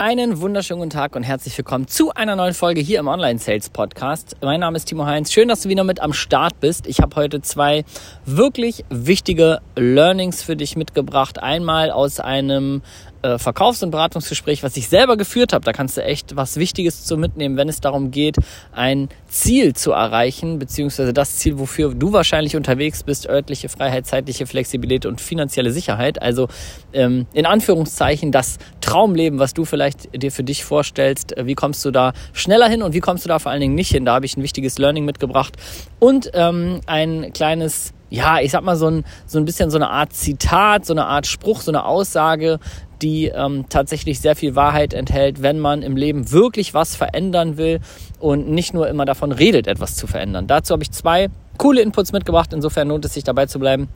Einen 0.00 0.40
wunderschönen 0.40 0.78
guten 0.78 0.90
Tag 0.90 1.16
und 1.16 1.24
herzlich 1.24 1.58
willkommen 1.58 1.88
zu 1.88 2.14
einer 2.14 2.36
neuen 2.36 2.54
Folge 2.54 2.80
hier 2.80 3.00
im 3.00 3.08
Online 3.08 3.40
Sales 3.40 3.68
Podcast. 3.68 4.36
Mein 4.40 4.60
Name 4.60 4.76
ist 4.76 4.84
Timo 4.84 5.06
Heinz. 5.06 5.32
Schön, 5.32 5.48
dass 5.48 5.62
du 5.62 5.68
wieder 5.68 5.82
mit 5.82 5.98
am 5.98 6.12
Start 6.12 6.60
bist. 6.60 6.86
Ich 6.86 7.00
habe 7.00 7.16
heute 7.16 7.42
zwei 7.42 7.84
wirklich 8.24 8.84
wichtige 8.90 9.58
Learnings 9.74 10.40
für 10.40 10.54
dich 10.54 10.76
mitgebracht. 10.76 11.42
Einmal 11.42 11.90
aus 11.90 12.20
einem 12.20 12.82
äh, 13.22 13.38
Verkaufs- 13.38 13.82
und 13.82 13.90
Beratungsgespräch, 13.90 14.62
was 14.62 14.76
ich 14.76 14.88
selber 14.88 15.16
geführt 15.16 15.52
habe. 15.52 15.64
Da 15.64 15.72
kannst 15.72 15.96
du 15.96 16.04
echt 16.04 16.36
was 16.36 16.56
Wichtiges 16.56 17.04
zu 17.04 17.16
mitnehmen, 17.16 17.56
wenn 17.56 17.68
es 17.68 17.80
darum 17.80 18.10
geht, 18.10 18.36
ein 18.72 19.08
Ziel 19.28 19.74
zu 19.74 19.92
erreichen, 19.92 20.58
beziehungsweise 20.58 21.12
das 21.12 21.36
Ziel, 21.36 21.58
wofür 21.58 21.94
du 21.94 22.12
wahrscheinlich 22.12 22.56
unterwegs 22.56 23.02
bist, 23.02 23.28
örtliche 23.28 23.68
Freiheit, 23.68 24.06
zeitliche 24.06 24.46
Flexibilität 24.46 25.06
und 25.06 25.20
finanzielle 25.20 25.72
Sicherheit. 25.72 26.22
Also 26.22 26.48
ähm, 26.92 27.26
in 27.32 27.46
Anführungszeichen 27.46 28.32
das 28.32 28.58
Traumleben, 28.80 29.38
was 29.38 29.54
du 29.54 29.64
vielleicht 29.64 30.22
dir 30.22 30.32
für 30.32 30.44
dich 30.44 30.64
vorstellst. 30.64 31.34
Wie 31.38 31.54
kommst 31.54 31.84
du 31.84 31.90
da 31.90 32.12
schneller 32.32 32.68
hin 32.68 32.82
und 32.82 32.94
wie 32.94 33.00
kommst 33.00 33.24
du 33.24 33.28
da 33.28 33.38
vor 33.38 33.52
allen 33.52 33.60
Dingen 33.60 33.74
nicht 33.74 33.90
hin? 33.90 34.04
Da 34.04 34.14
habe 34.14 34.26
ich 34.26 34.36
ein 34.36 34.42
wichtiges 34.42 34.78
Learning 34.78 35.04
mitgebracht 35.04 35.56
und 35.98 36.30
ähm, 36.34 36.80
ein 36.86 37.32
kleines 37.32 37.92
ja, 38.10 38.40
ich 38.40 38.52
sag 38.52 38.62
mal, 38.62 38.76
so 38.76 38.88
ein, 38.88 39.04
so 39.26 39.38
ein 39.38 39.44
bisschen 39.44 39.70
so 39.70 39.76
eine 39.76 39.90
Art 39.90 40.12
Zitat, 40.12 40.86
so 40.86 40.94
eine 40.94 41.06
Art 41.06 41.26
Spruch, 41.26 41.60
so 41.60 41.70
eine 41.70 41.84
Aussage, 41.84 42.58
die 43.02 43.26
ähm, 43.26 43.66
tatsächlich 43.68 44.20
sehr 44.20 44.36
viel 44.36 44.54
Wahrheit 44.54 44.94
enthält, 44.94 45.42
wenn 45.42 45.58
man 45.58 45.82
im 45.82 45.96
Leben 45.96 46.30
wirklich 46.32 46.74
was 46.74 46.96
verändern 46.96 47.56
will 47.56 47.80
und 48.18 48.48
nicht 48.48 48.74
nur 48.74 48.88
immer 48.88 49.04
davon 49.04 49.32
redet, 49.32 49.66
etwas 49.66 49.96
zu 49.96 50.06
verändern. 50.06 50.46
Dazu 50.46 50.72
habe 50.72 50.82
ich 50.82 50.90
zwei 50.90 51.28
coole 51.56 51.80
Inputs 51.80 52.12
mitgebracht, 52.12 52.52
insofern 52.52 52.88
lohnt 52.88 53.04
es 53.04 53.14
sich 53.14 53.24
dabei 53.24 53.46
zu 53.46 53.58
bleiben. 53.58 53.88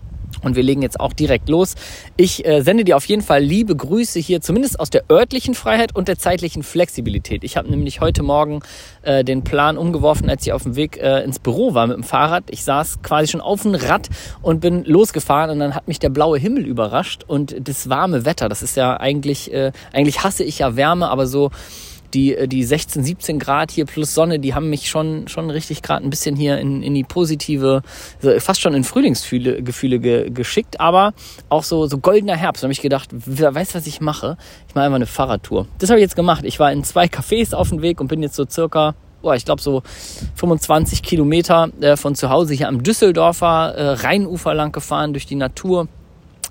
Und 0.42 0.56
wir 0.56 0.62
legen 0.62 0.82
jetzt 0.82 0.98
auch 1.00 1.12
direkt 1.12 1.48
los. 1.48 1.74
Ich 2.16 2.44
äh, 2.44 2.62
sende 2.62 2.84
dir 2.84 2.96
auf 2.96 3.04
jeden 3.06 3.22
Fall 3.22 3.42
liebe 3.42 3.74
Grüße 3.74 4.18
hier, 4.18 4.40
zumindest 4.40 4.80
aus 4.80 4.90
der 4.90 5.04
örtlichen 5.10 5.54
Freiheit 5.54 5.94
und 5.94 6.08
der 6.08 6.18
zeitlichen 6.18 6.62
Flexibilität. 6.62 7.44
Ich 7.44 7.56
habe 7.56 7.70
nämlich 7.70 8.00
heute 8.00 8.22
Morgen 8.22 8.60
äh, 9.02 9.24
den 9.24 9.44
Plan 9.44 9.78
umgeworfen, 9.78 10.28
als 10.28 10.46
ich 10.46 10.52
auf 10.52 10.64
dem 10.64 10.76
Weg 10.76 10.98
äh, 10.98 11.22
ins 11.22 11.38
Büro 11.38 11.74
war 11.74 11.86
mit 11.86 11.96
dem 11.96 12.04
Fahrrad. 12.04 12.44
Ich 12.50 12.64
saß 12.64 13.02
quasi 13.02 13.30
schon 13.30 13.40
auf 13.40 13.62
dem 13.62 13.74
Rad 13.74 14.08
und 14.42 14.60
bin 14.60 14.84
losgefahren 14.84 15.50
und 15.50 15.58
dann 15.58 15.74
hat 15.74 15.88
mich 15.88 15.98
der 15.98 16.10
blaue 16.10 16.38
Himmel 16.38 16.66
überrascht 16.66 17.24
und 17.26 17.56
das 17.68 17.88
warme 17.88 18.24
Wetter. 18.24 18.48
Das 18.48 18.62
ist 18.62 18.76
ja 18.76 18.98
eigentlich, 18.98 19.52
äh, 19.52 19.72
eigentlich 19.92 20.22
hasse 20.24 20.44
ich 20.44 20.58
ja 20.58 20.76
Wärme, 20.76 21.08
aber 21.08 21.26
so 21.26 21.50
die, 22.14 22.34
äh, 22.34 22.48
die 22.48 22.64
16, 22.64 23.02
17 23.02 23.38
Grad 23.38 23.70
hier 23.70 23.86
plus 23.86 24.14
Sonne, 24.14 24.38
die 24.38 24.54
haben 24.54 24.70
mich 24.70 24.88
schon, 24.88 25.28
schon 25.28 25.50
richtig 25.50 25.82
gerade 25.82 26.04
ein 26.04 26.10
bisschen 26.10 26.36
hier 26.36 26.58
in, 26.58 26.82
in 26.82 26.94
die 26.94 27.04
positive, 27.04 27.82
fast 28.38 28.60
schon 28.60 28.74
in 28.74 28.84
Frühlingsgefühle 28.84 29.62
Gefühle 29.62 29.98
ge, 29.98 30.30
geschickt, 30.30 30.80
aber 30.80 31.14
auch 31.48 31.62
so, 31.62 31.86
so 31.86 31.98
goldener 31.98 32.36
Herbst. 32.36 32.62
Da 32.62 32.66
habe 32.66 32.72
ich 32.72 32.80
gedacht, 32.80 33.08
wer 33.12 33.54
weiß, 33.54 33.74
was 33.74 33.86
ich 33.86 34.00
mache? 34.00 34.36
Ich 34.68 34.74
mache 34.74 34.84
einfach 34.84 34.96
eine 34.96 35.06
Fahrradtour. 35.06 35.66
Das 35.78 35.90
habe 35.90 36.00
ich 36.00 36.02
jetzt 36.02 36.16
gemacht. 36.16 36.44
Ich 36.44 36.58
war 36.58 36.72
in 36.72 36.84
zwei 36.84 37.06
Cafés 37.06 37.54
auf 37.54 37.68
dem 37.68 37.82
Weg 37.82 38.00
und 38.00 38.08
bin 38.08 38.22
jetzt 38.22 38.36
so 38.36 38.46
circa 38.48 38.94
oh, 39.22 39.32
ich 39.32 39.44
glaube 39.44 39.62
so 39.62 39.82
25 40.34 41.02
Kilometer 41.02 41.70
äh, 41.80 41.96
von 41.96 42.14
zu 42.14 42.28
Hause 42.28 42.54
hier 42.54 42.68
am 42.68 42.82
Düsseldorfer 42.82 43.74
äh, 43.74 43.88
Rheinufer 43.92 44.52
lang 44.54 44.72
gefahren 44.72 45.12
durch 45.12 45.26
die 45.26 45.36
Natur 45.36 45.88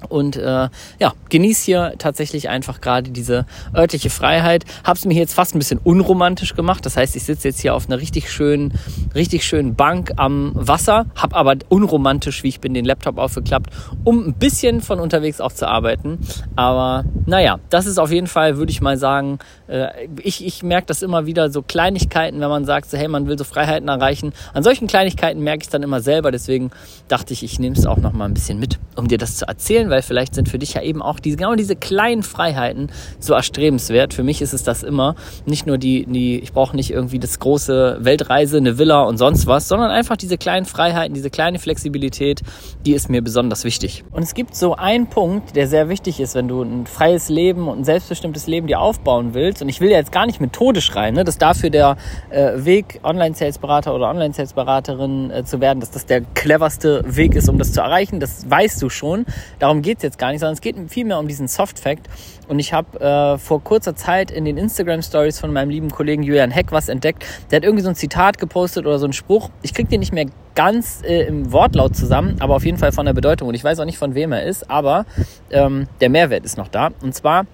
und 0.10 0.36
äh, 0.36 0.70
ja, 1.00 1.14
genieß 1.30 1.64
hier 1.64 1.94
tatsächlich 1.98 2.50
einfach 2.50 2.82
gerade 2.82 3.12
diese 3.12 3.46
örtliche 3.76 4.10
Freiheit. 4.10 4.66
Hab's 4.84 5.06
mir 5.06 5.14
jetzt 5.14 5.34
fast 5.34 5.56
ein 5.56 5.60
bisschen 5.60 5.80
unromantisch 5.84 6.56
gemacht. 6.56 6.86
Das 6.86 6.98
heißt, 6.98 7.16
ich 7.16 7.24
sitze 7.24 7.50
jetzt 7.50 7.62
hier 7.62 7.76
auf 7.76 7.88
einer 7.88 8.00
richtig 8.00 8.32
schönen, 8.32 8.74
richtig 9.16 9.46
schönen 9.46 9.76
Bank 9.76 10.14
am 10.18 10.52
Wasser, 10.56 11.06
hab 11.16 11.36
aber 11.36 11.56
unromantisch, 11.70 12.44
wie 12.44 12.50
ich 12.50 12.60
bin, 12.60 12.74
den 12.74 12.86
Laptop 12.86 13.18
aufgeklappt, 13.18 13.72
um 14.04 14.28
ein 14.28 14.34
bisschen 14.34 14.82
von 14.82 15.00
unterwegs 15.00 15.42
auch 15.42 15.52
zu 15.52 15.68
arbeiten. 15.68 16.20
Aber 16.56 17.06
naja, 17.26 17.60
das 17.70 17.86
ist 17.86 18.00
auf 18.00 18.12
jeden 18.12 18.28
Fall, 18.28 18.58
würde 18.58 18.72
ich 18.72 18.82
mal 18.82 18.98
sagen, 18.98 19.40
äh, 19.68 19.88
ich, 20.22 20.46
ich 20.46 20.64
merke 20.64 20.88
das 20.88 21.02
immer 21.02 21.26
wieder, 21.26 21.50
so 21.52 21.62
Kleinigkeiten, 21.62 22.40
wenn 22.40 22.50
man 22.50 22.66
sagt, 22.66 22.90
so, 22.90 22.98
hey, 22.98 23.08
man 23.08 23.28
will 23.28 23.38
so 23.38 23.44
Freiheiten 23.44 23.88
erreichen. 23.88 24.34
An 24.54 24.64
solchen 24.64 24.88
Kleinigkeiten 24.88 25.42
merke 25.42 25.60
ich 25.62 25.68
es 25.68 25.72
dann 25.72 25.84
immer 25.84 26.02
selber. 26.02 26.32
Deswegen 26.32 26.72
dachte 27.08 27.34
ich, 27.34 27.44
ich 27.44 27.60
nehme 27.60 27.76
es 27.76 27.86
auch 27.86 27.98
noch 27.98 28.14
mal 28.14 28.26
ein 28.26 28.34
bisschen 28.34 28.60
mit, 28.60 28.80
um 28.96 29.08
dir 29.08 29.18
das 29.18 29.38
zu 29.38 29.48
erzählen 29.48 29.90
weil 29.92 30.02
vielleicht 30.02 30.34
sind 30.34 30.50
für 30.50 30.58
dich 30.58 30.74
ja 30.74 30.82
eben 30.82 31.02
auch 31.02 31.20
diese, 31.20 31.38
genau 31.38 31.54
diese 31.54 31.76
kleinen 31.76 32.24
Freiheiten 32.24 32.90
so 33.20 33.34
erstrebenswert. 33.34 34.14
Für 34.14 34.24
mich 34.24 34.42
ist 34.42 34.54
es 34.54 34.64
das 34.64 34.82
immer. 34.82 35.16
Nicht 35.46 35.68
nur 35.68 35.78
die, 35.78 36.06
die 36.06 36.40
ich 36.40 36.54
brauche 36.54 36.76
nicht 36.76 36.90
irgendwie 36.92 37.20
das 37.20 37.40
große 37.40 37.98
Weltreise, 38.02 38.58
eine 38.58 38.78
Villa 38.78 39.04
und 39.04 39.18
sonst 39.18 39.46
was, 39.48 39.68
sondern 39.68 39.92
einfach 39.92 40.18
diese 40.18 40.38
kleinen 40.38 40.66
Freiheiten, 40.66 41.14
diese 41.14 41.30
kleine 41.30 41.60
Flexibilität, 41.60 42.42
die 42.86 42.94
ist 42.94 43.10
mir 43.10 43.22
besonders 43.22 43.64
wichtig. 43.64 44.04
Und 44.12 44.24
es 44.24 44.34
gibt 44.34 44.56
so 44.56 44.76
einen 44.76 45.08
Punkt, 45.08 45.56
der 45.56 45.68
sehr 45.68 45.90
wichtig 45.90 46.20
ist, 46.20 46.36
wenn 46.36 46.48
du 46.48 46.64
ein 46.64 46.88
freies 46.88 47.30
Leben 47.30 47.68
und 47.68 47.80
ein 47.80 47.84
selbstbestimmtes 47.84 48.48
Leben 48.48 48.68
dir 48.68 48.80
aufbauen 48.80 49.34
willst. 49.34 49.62
Und 49.62 49.70
ich 49.70 49.82
will 49.82 49.90
ja 49.90 49.98
jetzt 49.98 50.12
gar 50.12 50.26
nicht 50.26 50.42
mit 50.42 50.54
Tode 50.54 50.82
schreien, 50.82 51.16
ne? 51.16 51.24
dass 51.24 51.38
dafür 51.38 51.70
der 51.70 51.98
äh, 52.30 52.54
Weg, 52.66 53.00
Online-Sales-Berater 53.04 53.94
oder 53.94 54.10
Online-Sales-Beraterin 54.10 55.32
äh, 55.32 55.44
zu 55.44 55.62
werden, 55.62 55.80
dass 55.80 55.92
das 55.92 56.06
der 56.06 56.22
cleverste 56.22 57.04
Weg 57.06 57.36
ist, 57.36 57.50
um 57.50 57.58
das 57.58 57.74
zu 57.74 57.82
erreichen. 57.82 58.20
Das 58.20 58.50
weißt 58.50 58.82
du 58.82 58.90
schon. 58.90 59.26
Darum 59.60 59.81
geht 59.82 59.98
es 59.98 60.04
jetzt 60.04 60.18
gar 60.18 60.32
nicht, 60.32 60.40
sondern 60.40 60.54
es 60.54 60.62
geht 60.62 60.76
vielmehr 60.88 61.20
um 61.20 61.28
diesen 61.28 61.48
Soft-Fact. 61.48 62.08
Und 62.48 62.60
ich 62.60 62.74
habe 62.74 63.00
äh, 63.00 63.38
vor 63.38 63.64
kurzer 63.64 63.96
Zeit 63.96 64.32
in 64.32 64.46
den 64.46 64.58
Instagram-Stories 64.58 65.40
von 65.40 65.54
meinem 65.54 65.70
lieben 65.70 65.90
Kollegen 65.90 66.24
Julian 66.24 66.52
Heck 66.52 66.72
was 66.72 66.90
entdeckt. 66.90 67.26
Der 67.50 67.58
hat 67.58 67.64
irgendwie 67.64 67.84
so 67.84 67.90
ein 67.90 67.96
Zitat 67.96 68.38
gepostet 68.38 68.86
oder 68.86 69.00
so 69.00 69.06
einen 69.06 69.14
Spruch. 69.14 69.50
Ich 69.62 69.74
kriege 69.74 69.90
den 69.90 70.00
nicht 70.00 70.14
mehr 70.14 70.26
ganz 70.56 71.02
äh, 71.04 71.24
im 71.24 71.52
Wortlaut 71.52 71.96
zusammen, 71.96 72.38
aber 72.40 72.56
auf 72.56 72.66
jeden 72.66 72.78
Fall 72.78 72.92
von 72.92 73.06
der 73.06 73.14
Bedeutung. 73.14 73.48
Und 73.48 73.56
ich 73.56 73.64
weiß 73.64 73.80
auch 73.80 73.86
nicht, 73.86 73.98
von 73.98 74.16
wem 74.16 74.32
er 74.32 74.44
ist, 74.44 74.70
aber 74.70 75.06
ähm, 75.50 75.88
der 76.02 76.10
Mehrwert 76.10 76.46
ist 76.46 76.58
noch 76.58 76.68
da. 76.68 76.90
Und 77.02 77.16
zwar 77.16 77.46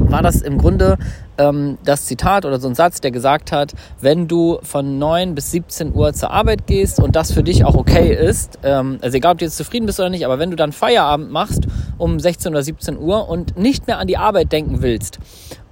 war 0.00 0.22
das 0.22 0.42
im 0.42 0.58
Grunde 0.58 0.98
ähm, 1.38 1.78
das 1.84 2.06
Zitat 2.06 2.44
oder 2.44 2.60
so 2.60 2.68
ein 2.68 2.74
Satz, 2.74 3.00
der 3.00 3.10
gesagt 3.10 3.52
hat, 3.52 3.72
wenn 4.00 4.28
du 4.28 4.58
von 4.62 4.98
9 4.98 5.34
bis 5.34 5.50
17 5.50 5.94
Uhr 5.94 6.12
zur 6.12 6.30
Arbeit 6.30 6.66
gehst 6.66 7.00
und 7.00 7.16
das 7.16 7.32
für 7.32 7.42
dich 7.42 7.64
auch 7.64 7.74
okay 7.74 8.14
ist, 8.14 8.58
ähm, 8.62 8.98
also 9.02 9.16
egal 9.16 9.32
ob 9.32 9.38
du 9.38 9.44
jetzt 9.44 9.56
zufrieden 9.56 9.86
bist 9.86 10.00
oder 10.00 10.10
nicht, 10.10 10.24
aber 10.24 10.38
wenn 10.38 10.50
du 10.50 10.56
dann 10.56 10.72
Feierabend 10.72 11.30
machst 11.30 11.66
um 11.98 12.20
16 12.20 12.52
oder 12.52 12.62
17 12.62 12.98
Uhr 12.98 13.28
und 13.28 13.56
nicht 13.56 13.86
mehr 13.86 13.98
an 13.98 14.06
die 14.06 14.16
Arbeit 14.16 14.52
denken 14.52 14.82
willst 14.82 15.18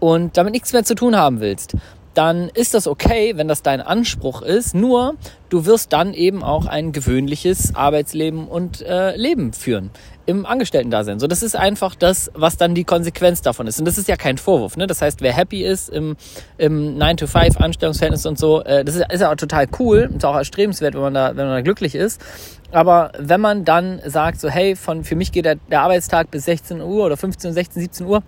und 0.00 0.36
damit 0.36 0.52
nichts 0.52 0.72
mehr 0.72 0.84
zu 0.84 0.94
tun 0.94 1.16
haben 1.16 1.40
willst, 1.40 1.76
dann 2.14 2.48
ist 2.50 2.74
das 2.74 2.86
okay, 2.86 3.32
wenn 3.36 3.48
das 3.48 3.62
dein 3.62 3.80
Anspruch 3.80 4.42
ist. 4.42 4.74
Nur 4.74 5.14
du 5.48 5.64
wirst 5.64 5.92
dann 5.92 6.14
eben 6.14 6.42
auch 6.42 6.66
ein 6.66 6.92
gewöhnliches 6.92 7.74
Arbeitsleben 7.74 8.46
und 8.48 8.82
äh, 8.82 9.16
Leben 9.16 9.52
führen 9.52 9.90
im 10.26 10.46
Angestellten-Dasein. 10.46 11.18
So, 11.18 11.26
das 11.26 11.42
ist 11.42 11.56
einfach 11.56 11.94
das, 11.94 12.30
was 12.34 12.56
dann 12.56 12.74
die 12.74 12.84
Konsequenz 12.84 13.42
davon 13.42 13.66
ist. 13.66 13.78
Und 13.78 13.86
das 13.86 13.98
ist 13.98 14.08
ja 14.08 14.16
kein 14.16 14.38
Vorwurf. 14.38 14.76
Ne? 14.76 14.86
Das 14.86 15.02
heißt, 15.02 15.20
wer 15.20 15.32
happy 15.32 15.64
ist 15.64 15.88
im, 15.88 16.16
im 16.58 16.98
9-to-5-Anstellungsverhältnis 16.98 18.26
und 18.26 18.38
so, 18.38 18.62
äh, 18.62 18.84
das 18.84 18.96
ist, 18.96 19.12
ist 19.12 19.20
ja 19.20 19.30
auch 19.30 19.36
total 19.36 19.66
cool. 19.78 20.10
Ist 20.14 20.24
auch 20.24 20.36
erstrebenswert, 20.36 20.94
wenn 20.94 21.02
man 21.02 21.14
da, 21.14 21.28
wenn 21.30 21.46
man 21.46 21.54
da 21.56 21.60
glücklich 21.60 21.94
ist. 21.94 22.20
Aber 22.70 23.12
wenn 23.18 23.40
man 23.40 23.64
dann 23.64 24.00
sagt, 24.04 24.40
so, 24.40 24.48
hey, 24.48 24.76
von, 24.76 25.04
für 25.04 25.16
mich 25.16 25.32
geht 25.32 25.44
der, 25.44 25.56
der 25.56 25.82
Arbeitstag 25.82 26.30
bis 26.30 26.44
16 26.44 26.80
Uhr 26.80 27.04
oder 27.04 27.16
15, 27.16 27.52
16, 27.52 27.82
17 27.82 28.06
Uhr, 28.06 28.22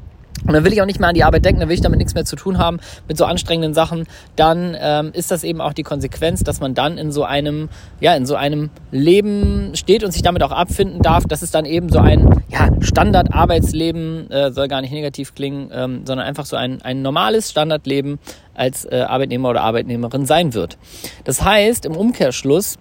und 0.46 0.52
dann 0.52 0.64
will 0.64 0.72
ich 0.72 0.82
auch 0.82 0.86
nicht 0.86 1.00
mehr 1.00 1.08
an 1.08 1.14
die 1.14 1.24
Arbeit 1.24 1.44
denken, 1.44 1.60
dann 1.60 1.68
will 1.68 1.74
ich 1.74 1.80
damit 1.80 1.98
nichts 1.98 2.14
mehr 2.14 2.24
zu 2.24 2.36
tun 2.36 2.58
haben 2.58 2.78
mit 3.08 3.16
so 3.16 3.24
anstrengenden 3.24 3.72
Sachen, 3.72 4.06
dann 4.36 4.76
ähm, 4.78 5.10
ist 5.14 5.30
das 5.30 5.42
eben 5.42 5.60
auch 5.60 5.72
die 5.72 5.84
Konsequenz, 5.84 6.42
dass 6.42 6.60
man 6.60 6.74
dann 6.74 6.98
in 6.98 7.12
so 7.12 7.24
einem, 7.24 7.70
ja, 8.00 8.14
in 8.14 8.26
so 8.26 8.34
einem 8.34 8.70
Leben 8.90 9.70
steht 9.74 10.04
und 10.04 10.12
sich 10.12 10.22
damit 10.22 10.42
auch 10.42 10.52
abfinden 10.52 11.00
darf. 11.00 11.24
Das 11.26 11.42
ist 11.42 11.54
dann 11.54 11.64
eben 11.64 11.88
so 11.88 11.98
ein 11.98 12.42
ja, 12.48 12.68
Standard-Arbeitsleben, 12.80 14.30
äh, 14.30 14.52
soll 14.52 14.68
gar 14.68 14.82
nicht 14.82 14.92
negativ 14.92 15.34
klingen, 15.34 15.70
ähm, 15.72 16.02
sondern 16.04 16.26
einfach 16.26 16.44
so 16.44 16.56
ein, 16.56 16.82
ein 16.82 17.00
normales 17.00 17.50
Standardleben 17.50 18.18
als 18.54 18.84
äh, 18.84 19.04
Arbeitnehmer 19.08 19.48
oder 19.48 19.62
Arbeitnehmerin 19.62 20.26
sein 20.26 20.52
wird. 20.52 20.76
Das 21.24 21.42
heißt, 21.42 21.86
im 21.86 21.96
Umkehrschluss, 21.96 22.76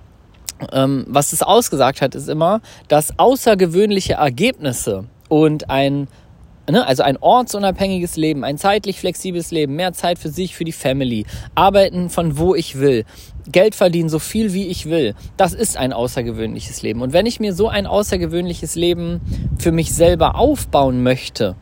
ähm, 0.72 1.06
was 1.08 1.32
es 1.32 1.42
ausgesagt 1.42 2.02
hat, 2.02 2.14
ist 2.16 2.28
immer, 2.28 2.62
dass 2.90 3.18
außergewöhnliche 3.18 4.14
Ergebnisse 4.14 5.06
und 5.30 5.70
ein 5.70 6.08
Ne? 6.70 6.86
Also 6.88 7.04
ein 7.04 7.18
ortsunabhängiges 7.18 8.16
Leben, 8.16 8.44
ein 8.44 8.58
zeitlich 8.58 9.00
flexibles 9.00 9.52
Leben, 9.52 9.76
mehr 9.76 9.94
Zeit 9.94 10.18
für 10.18 10.30
sich, 10.30 10.56
für 10.56 10.64
die 10.64 10.72
Family, 10.72 11.26
arbeiten 11.56 12.10
von 12.10 12.38
wo 12.38 12.56
ich 12.56 12.80
will, 12.80 13.04
Geld 13.52 13.76
verdienen, 13.76 14.08
so 14.08 14.20
viel 14.20 14.54
wie 14.54 14.68
ich 14.68 14.86
will. 14.86 15.16
Das 15.36 15.54
ist 15.54 15.76
ein 15.76 15.92
außergewöhnliches 15.92 16.82
Leben. 16.82 17.02
Und 17.02 17.12
wenn 17.12 17.26
ich 17.26 17.42
mir 17.42 17.54
so 17.54 17.68
ein 17.68 17.86
außergewöhnliches 17.86 18.76
Leben 18.76 19.20
für 19.60 19.74
mich 19.74 19.94
selber 19.94 20.36
aufbauen 20.36 21.04
möchte, 21.04 21.56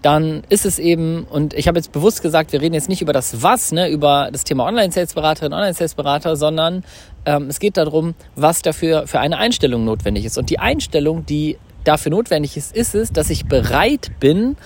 dann 0.00 0.42
ist 0.48 0.64
es 0.64 0.78
eben, 0.78 1.24
und 1.24 1.52
ich 1.52 1.68
habe 1.68 1.78
jetzt 1.78 1.92
bewusst 1.92 2.22
gesagt, 2.22 2.52
wir 2.52 2.62
reden 2.62 2.74
jetzt 2.74 2.88
nicht 2.88 3.02
über 3.02 3.12
das 3.12 3.42
Was, 3.42 3.72
ne, 3.72 3.90
über 3.90 4.30
das 4.32 4.44
Thema 4.44 4.64
Online-Sales-Beraterin, 4.64 5.52
Online-Sales-Berater, 5.52 6.36
sondern 6.36 6.84
ähm, 7.26 7.48
es 7.48 7.58
geht 7.58 7.76
darum, 7.76 8.14
was 8.34 8.62
dafür 8.62 9.06
für 9.06 9.20
eine 9.20 9.36
Einstellung 9.36 9.84
notwendig 9.84 10.24
ist. 10.24 10.38
Und 10.38 10.48
die 10.48 10.58
Einstellung, 10.58 11.26
die 11.26 11.58
dafür 11.86 12.10
notwendig 12.10 12.56
ist, 12.56 12.74
ist 12.74 12.94
es, 12.94 13.12
dass 13.12 13.30
ich 13.30 13.46
bereit 13.46 14.10
bin, 14.20 14.56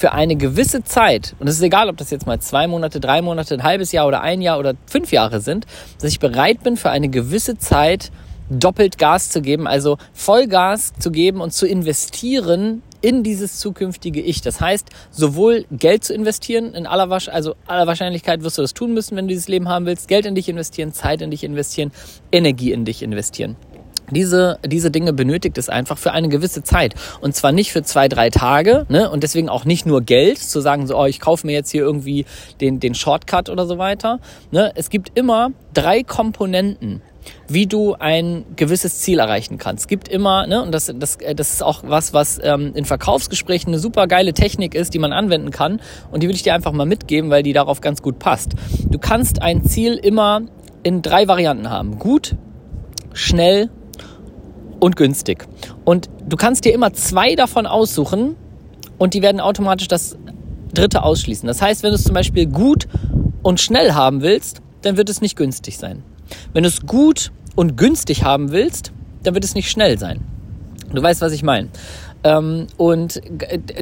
für 0.00 0.12
eine 0.12 0.34
gewisse 0.34 0.82
Zeit, 0.82 1.34
und 1.40 1.46
es 1.46 1.56
ist 1.56 1.62
egal, 1.62 1.90
ob 1.90 1.98
das 1.98 2.10
jetzt 2.10 2.26
mal 2.26 2.40
zwei 2.40 2.66
Monate, 2.66 3.00
drei 3.00 3.20
Monate, 3.20 3.52
ein 3.52 3.62
halbes 3.62 3.92
Jahr 3.92 4.06
oder 4.06 4.22
ein 4.22 4.40
Jahr 4.40 4.58
oder 4.58 4.72
fünf 4.86 5.12
Jahre 5.12 5.42
sind, 5.42 5.66
dass 6.00 6.10
ich 6.10 6.18
bereit 6.18 6.62
bin, 6.62 6.78
für 6.78 6.88
eine 6.88 7.10
gewisse 7.10 7.58
Zeit 7.58 8.10
doppelt 8.48 8.96
Gas 8.96 9.28
zu 9.28 9.42
geben, 9.42 9.66
also 9.66 9.98
Vollgas 10.14 10.94
zu 10.98 11.10
geben 11.10 11.42
und 11.42 11.52
zu 11.52 11.66
investieren 11.66 12.82
in 13.02 13.22
dieses 13.22 13.58
zukünftige 13.58 14.20
Ich. 14.20 14.40
Das 14.40 14.60
heißt, 14.60 14.88
sowohl 15.10 15.66
Geld 15.70 16.04
zu 16.04 16.14
investieren, 16.14 16.74
in 16.74 16.86
aller, 16.86 17.10
also 17.10 17.54
aller 17.66 17.86
Wahrscheinlichkeit 17.86 18.42
wirst 18.42 18.58
du 18.58 18.62
das 18.62 18.74
tun 18.74 18.94
müssen, 18.94 19.16
wenn 19.16 19.26
du 19.26 19.34
dieses 19.34 19.48
Leben 19.48 19.68
haben 19.68 19.86
willst, 19.86 20.08
Geld 20.08 20.26
in 20.26 20.34
dich 20.34 20.48
investieren, 20.48 20.92
Zeit 20.92 21.22
in 21.22 21.30
dich 21.30 21.44
investieren, 21.44 21.92
Energie 22.32 22.72
in 22.72 22.84
dich 22.84 23.02
investieren. 23.02 23.56
Diese, 24.10 24.58
diese 24.66 24.90
Dinge 24.90 25.12
benötigt 25.12 25.58
es 25.58 25.68
einfach 25.68 25.98
für 25.98 26.12
eine 26.12 26.28
gewisse 26.28 26.62
Zeit. 26.62 26.94
Und 27.20 27.34
zwar 27.34 27.52
nicht 27.52 27.72
für 27.72 27.82
zwei, 27.82 28.08
drei 28.08 28.30
Tage, 28.30 28.86
ne? 28.88 29.10
Und 29.10 29.22
deswegen 29.22 29.48
auch 29.48 29.64
nicht 29.64 29.86
nur 29.86 30.02
Geld, 30.02 30.38
zu 30.38 30.60
sagen, 30.60 30.86
so, 30.86 30.98
oh, 30.98 31.06
ich 31.06 31.20
kaufe 31.20 31.46
mir 31.46 31.52
jetzt 31.52 31.70
hier 31.70 31.82
irgendwie 31.82 32.24
den, 32.60 32.80
den 32.80 32.94
Shortcut 32.94 33.48
oder 33.48 33.66
so 33.66 33.78
weiter. 33.78 34.20
Ne? 34.50 34.72
Es 34.74 34.90
gibt 34.90 35.12
immer 35.18 35.50
drei 35.74 36.02
Komponenten, 36.02 37.02
wie 37.48 37.66
du 37.66 37.94
ein 37.94 38.44
gewisses 38.56 39.00
Ziel 39.00 39.18
erreichen 39.18 39.58
kannst. 39.58 39.82
Es 39.82 39.88
gibt 39.88 40.08
immer, 40.08 40.46
ne, 40.46 40.62
und 40.62 40.72
das, 40.72 40.92
das, 40.94 41.18
das 41.18 41.52
ist 41.52 41.62
auch 41.62 41.82
was, 41.86 42.12
was 42.12 42.40
ähm, 42.42 42.72
in 42.74 42.84
Verkaufsgesprächen 42.84 43.68
eine 43.68 43.78
super 43.78 44.06
geile 44.06 44.32
Technik 44.32 44.74
ist, 44.74 44.94
die 44.94 44.98
man 44.98 45.12
anwenden 45.12 45.50
kann. 45.50 45.80
Und 46.10 46.22
die 46.22 46.28
will 46.28 46.34
ich 46.34 46.42
dir 46.42 46.54
einfach 46.54 46.72
mal 46.72 46.86
mitgeben, 46.86 47.30
weil 47.30 47.42
die 47.42 47.52
darauf 47.52 47.80
ganz 47.80 48.02
gut 48.02 48.18
passt. 48.18 48.52
Du 48.88 48.98
kannst 48.98 49.42
ein 49.42 49.64
Ziel 49.64 49.94
immer 49.94 50.42
in 50.82 51.02
drei 51.02 51.28
Varianten 51.28 51.68
haben. 51.70 51.98
Gut, 51.98 52.36
schnell 53.12 53.70
und 54.80 54.96
günstig. 54.96 55.46
Und 55.84 56.10
du 56.28 56.36
kannst 56.36 56.64
dir 56.64 56.72
immer 56.72 56.92
zwei 56.92 57.34
davon 57.34 57.66
aussuchen 57.66 58.36
und 58.98 59.14
die 59.14 59.22
werden 59.22 59.40
automatisch 59.40 59.88
das 59.88 60.16
dritte 60.74 61.02
ausschließen. 61.02 61.46
Das 61.46 61.62
heißt, 61.62 61.82
wenn 61.82 61.90
du 61.90 61.96
es 61.96 62.04
zum 62.04 62.14
Beispiel 62.14 62.46
gut 62.46 62.88
und 63.42 63.60
schnell 63.60 63.92
haben 63.92 64.22
willst, 64.22 64.60
dann 64.82 64.96
wird 64.96 65.10
es 65.10 65.20
nicht 65.20 65.36
günstig 65.36 65.78
sein. 65.78 66.02
Wenn 66.52 66.62
du 66.62 66.68
es 66.68 66.86
gut 66.86 67.32
und 67.54 67.76
günstig 67.76 68.24
haben 68.24 68.52
willst, 68.52 68.92
dann 69.22 69.34
wird 69.34 69.44
es 69.44 69.54
nicht 69.54 69.70
schnell 69.70 69.98
sein. 69.98 70.20
Du 70.92 71.02
weißt, 71.02 71.20
was 71.20 71.32
ich 71.32 71.42
meine. 71.42 71.68
Ähm, 72.24 72.66
und 72.76 73.20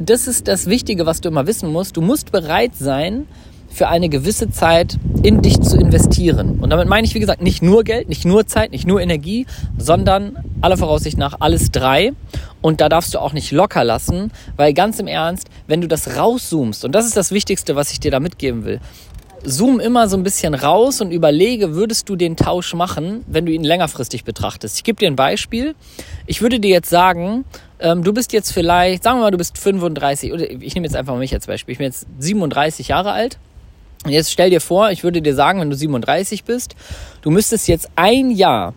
das 0.03 0.27
ist 0.27 0.47
das 0.47 0.67
Wichtige, 0.67 1.05
was 1.05 1.21
du 1.21 1.29
immer 1.29 1.47
wissen 1.47 1.71
musst. 1.71 1.97
Du 1.97 2.01
musst 2.01 2.31
bereit 2.31 2.75
sein, 2.75 3.27
für 3.69 3.87
eine 3.87 4.09
gewisse 4.09 4.49
Zeit 4.49 4.97
in 5.23 5.41
dich 5.41 5.61
zu 5.61 5.77
investieren. 5.77 6.59
Und 6.59 6.69
damit 6.69 6.87
meine 6.87 7.05
ich, 7.05 7.15
wie 7.15 7.19
gesagt, 7.19 7.41
nicht 7.41 7.61
nur 7.61 7.83
Geld, 7.83 8.09
nicht 8.09 8.25
nur 8.25 8.47
Zeit, 8.47 8.71
nicht 8.71 8.87
nur 8.87 9.01
Energie, 9.01 9.45
sondern 9.77 10.37
aller 10.61 10.77
Voraussicht 10.77 11.17
nach 11.17 11.35
alles 11.39 11.71
drei. 11.71 12.13
Und 12.61 12.81
da 12.81 12.89
darfst 12.89 13.13
du 13.13 13.19
auch 13.19 13.33
nicht 13.33 13.51
locker 13.51 13.83
lassen, 13.83 14.31
weil 14.57 14.73
ganz 14.73 14.99
im 14.99 15.07
Ernst, 15.07 15.47
wenn 15.67 15.81
du 15.81 15.87
das 15.87 16.17
rauszoomst, 16.17 16.83
und 16.83 16.93
das 16.93 17.05
ist 17.05 17.15
das 17.15 17.31
Wichtigste, 17.31 17.75
was 17.75 17.91
ich 17.91 17.99
dir 17.99 18.11
da 18.11 18.19
mitgeben 18.19 18.65
will, 18.65 18.79
zoom 19.43 19.79
immer 19.79 20.09
so 20.09 20.17
ein 20.17 20.23
bisschen 20.23 20.53
raus 20.53 20.99
und 20.99 21.11
überlege, 21.11 21.73
würdest 21.73 22.09
du 22.09 22.15
den 22.15 22.35
Tausch 22.35 22.73
machen, 22.73 23.23
wenn 23.27 23.45
du 23.45 23.53
ihn 23.53 23.63
längerfristig 23.63 24.25
betrachtest. 24.25 24.77
Ich 24.77 24.83
gebe 24.83 24.99
dir 24.99 25.07
ein 25.07 25.15
Beispiel. 25.15 25.75
Ich 26.27 26.41
würde 26.41 26.59
dir 26.59 26.71
jetzt 26.71 26.89
sagen, 26.89 27.45
ähm, 27.79 28.03
du 28.03 28.13
bist 28.13 28.33
jetzt 28.33 28.51
vielleicht, 28.51 29.03
sagen 29.03 29.19
wir 29.19 29.23
mal, 29.23 29.31
du 29.31 29.37
bist 29.37 29.57
35, 29.57 30.33
oder 30.33 30.49
ich 30.49 30.75
nehme 30.75 30.85
jetzt 30.85 30.95
einfach 30.95 31.13
mal 31.13 31.19
mich 31.19 31.33
als 31.33 31.47
Beispiel, 31.47 31.71
ich 31.73 31.77
bin 31.77 31.85
jetzt 31.85 32.05
37 32.19 32.89
Jahre 32.89 33.11
alt 33.11 33.39
jetzt 34.07 34.31
stell 34.31 34.49
dir 34.49 34.61
vor, 34.61 34.91
ich 34.91 35.03
würde 35.03 35.21
dir 35.21 35.35
sagen, 35.35 35.59
wenn 35.59 35.69
du 35.69 35.75
37 35.75 36.43
bist, 36.43 36.75
du 37.21 37.31
müsstest 37.31 37.67
jetzt 37.67 37.89
ein 37.95 38.31
Jahr 38.31 38.73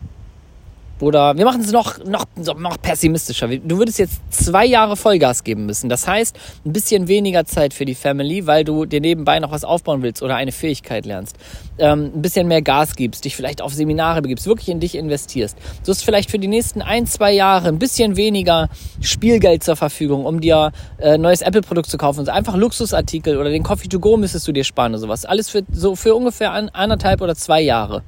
oder 1.00 1.36
wir 1.36 1.44
machen 1.44 1.60
es 1.60 1.72
noch, 1.72 2.04
noch, 2.04 2.26
noch 2.36 2.80
pessimistischer. 2.80 3.48
Du 3.48 3.78
würdest 3.78 3.98
jetzt 3.98 4.20
zwei 4.30 4.64
Jahre 4.64 4.96
Vollgas 4.96 5.42
geben 5.42 5.66
müssen. 5.66 5.88
Das 5.88 6.06
heißt, 6.06 6.36
ein 6.64 6.72
bisschen 6.72 7.08
weniger 7.08 7.44
Zeit 7.44 7.74
für 7.74 7.84
die 7.84 7.94
Family, 7.94 8.46
weil 8.46 8.64
du 8.64 8.86
dir 8.86 9.00
nebenbei 9.00 9.40
noch 9.40 9.50
was 9.50 9.64
aufbauen 9.64 10.02
willst 10.02 10.22
oder 10.22 10.36
eine 10.36 10.52
Fähigkeit 10.52 11.04
lernst. 11.04 11.36
Ähm, 11.78 12.12
ein 12.14 12.22
bisschen 12.22 12.46
mehr 12.46 12.62
Gas 12.62 12.94
gibst, 12.94 13.24
dich 13.24 13.34
vielleicht 13.34 13.62
auf 13.62 13.74
Seminare 13.74 14.22
begibst, 14.22 14.46
wirklich 14.46 14.68
in 14.68 14.78
dich 14.78 14.94
investierst. 14.94 15.58
Du 15.84 15.90
hast 15.90 16.04
vielleicht 16.04 16.30
für 16.30 16.38
die 16.38 16.48
nächsten 16.48 16.82
ein, 16.82 17.06
zwei 17.06 17.32
Jahre 17.32 17.68
ein 17.68 17.78
bisschen 17.78 18.16
weniger 18.16 18.68
Spielgeld 19.00 19.64
zur 19.64 19.76
Verfügung, 19.76 20.24
um 20.24 20.40
dir 20.40 20.72
äh, 20.98 21.18
neues 21.18 21.42
Apple-Produkt 21.42 21.90
zu 21.90 21.98
kaufen. 21.98 22.20
Also 22.20 22.30
einfach 22.30 22.56
Luxusartikel 22.56 23.38
oder 23.38 23.50
den 23.50 23.62
Coffee 23.62 23.88
to 23.88 23.98
go 23.98 24.16
müsstest 24.16 24.46
du 24.46 24.52
dir 24.52 24.64
sparen 24.64 24.92
oder 24.92 25.00
sowas. 25.00 25.24
Alles 25.24 25.50
für, 25.50 25.62
so 25.72 25.96
für 25.96 26.14
ungefähr 26.14 26.52
anderthalb 26.52 27.20
oder 27.20 27.34
zwei 27.34 27.60
Jahre 27.60 28.02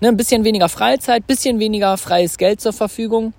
ne, 0.00 0.08
ein 0.08 0.16
bisschen 0.16 0.44
weniger 0.44 0.68
Freizeit, 0.68 1.26
bisschen 1.26 1.58
weniger 1.60 1.96
freies 1.96 2.38
Geld 2.38 2.60
zur 2.60 2.72
Verfügung 2.72 3.32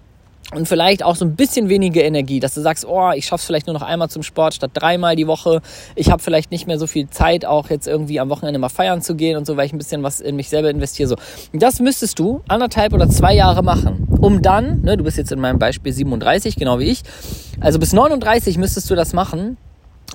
und 0.53 0.67
vielleicht 0.67 1.03
auch 1.03 1.15
so 1.15 1.25
ein 1.25 1.35
bisschen 1.35 1.69
weniger 1.69 2.03
Energie, 2.03 2.39
dass 2.39 2.55
du 2.55 2.61
sagst, 2.61 2.83
oh, 2.83 3.11
ich 3.11 3.27
schaff's 3.27 3.45
vielleicht 3.45 3.67
nur 3.67 3.75
noch 3.75 3.83
einmal 3.83 4.09
zum 4.09 4.23
Sport 4.23 4.55
statt 4.55 4.71
dreimal 4.73 5.15
die 5.15 5.27
Woche. 5.27 5.61
Ich 5.95 6.09
habe 6.09 6.23
vielleicht 6.23 6.49
nicht 6.49 6.65
mehr 6.65 6.79
so 6.79 6.87
viel 6.87 7.07
Zeit, 7.07 7.45
auch 7.45 7.69
jetzt 7.69 7.87
irgendwie 7.87 8.19
am 8.19 8.29
Wochenende 8.29 8.59
mal 8.59 8.69
feiern 8.69 9.03
zu 9.03 9.15
gehen 9.15 9.37
und 9.37 9.45
so, 9.45 9.57
weil 9.57 9.67
ich 9.67 9.73
ein 9.73 9.77
bisschen 9.77 10.01
was 10.01 10.21
in 10.21 10.35
mich 10.35 10.49
selber 10.49 10.71
investiere. 10.71 11.07
So, 11.07 11.15
das 11.53 11.79
müsstest 11.79 12.17
du 12.17 12.41
anderthalb 12.47 12.93
oder 12.93 13.07
zwei 13.09 13.35
Jahre 13.35 13.61
machen, 13.61 14.07
um 14.19 14.41
dann, 14.41 14.81
ne, 14.81 14.97
du 14.97 15.03
bist 15.03 15.17
jetzt 15.17 15.31
in 15.31 15.39
meinem 15.39 15.59
Beispiel 15.59 15.93
37, 15.93 16.55
genau 16.55 16.79
wie 16.79 16.85
ich, 16.85 17.03
also 17.59 17.77
bis 17.77 17.93
39 17.93 18.57
müsstest 18.57 18.89
du 18.89 18.95
das 18.95 19.13
machen, 19.13 19.57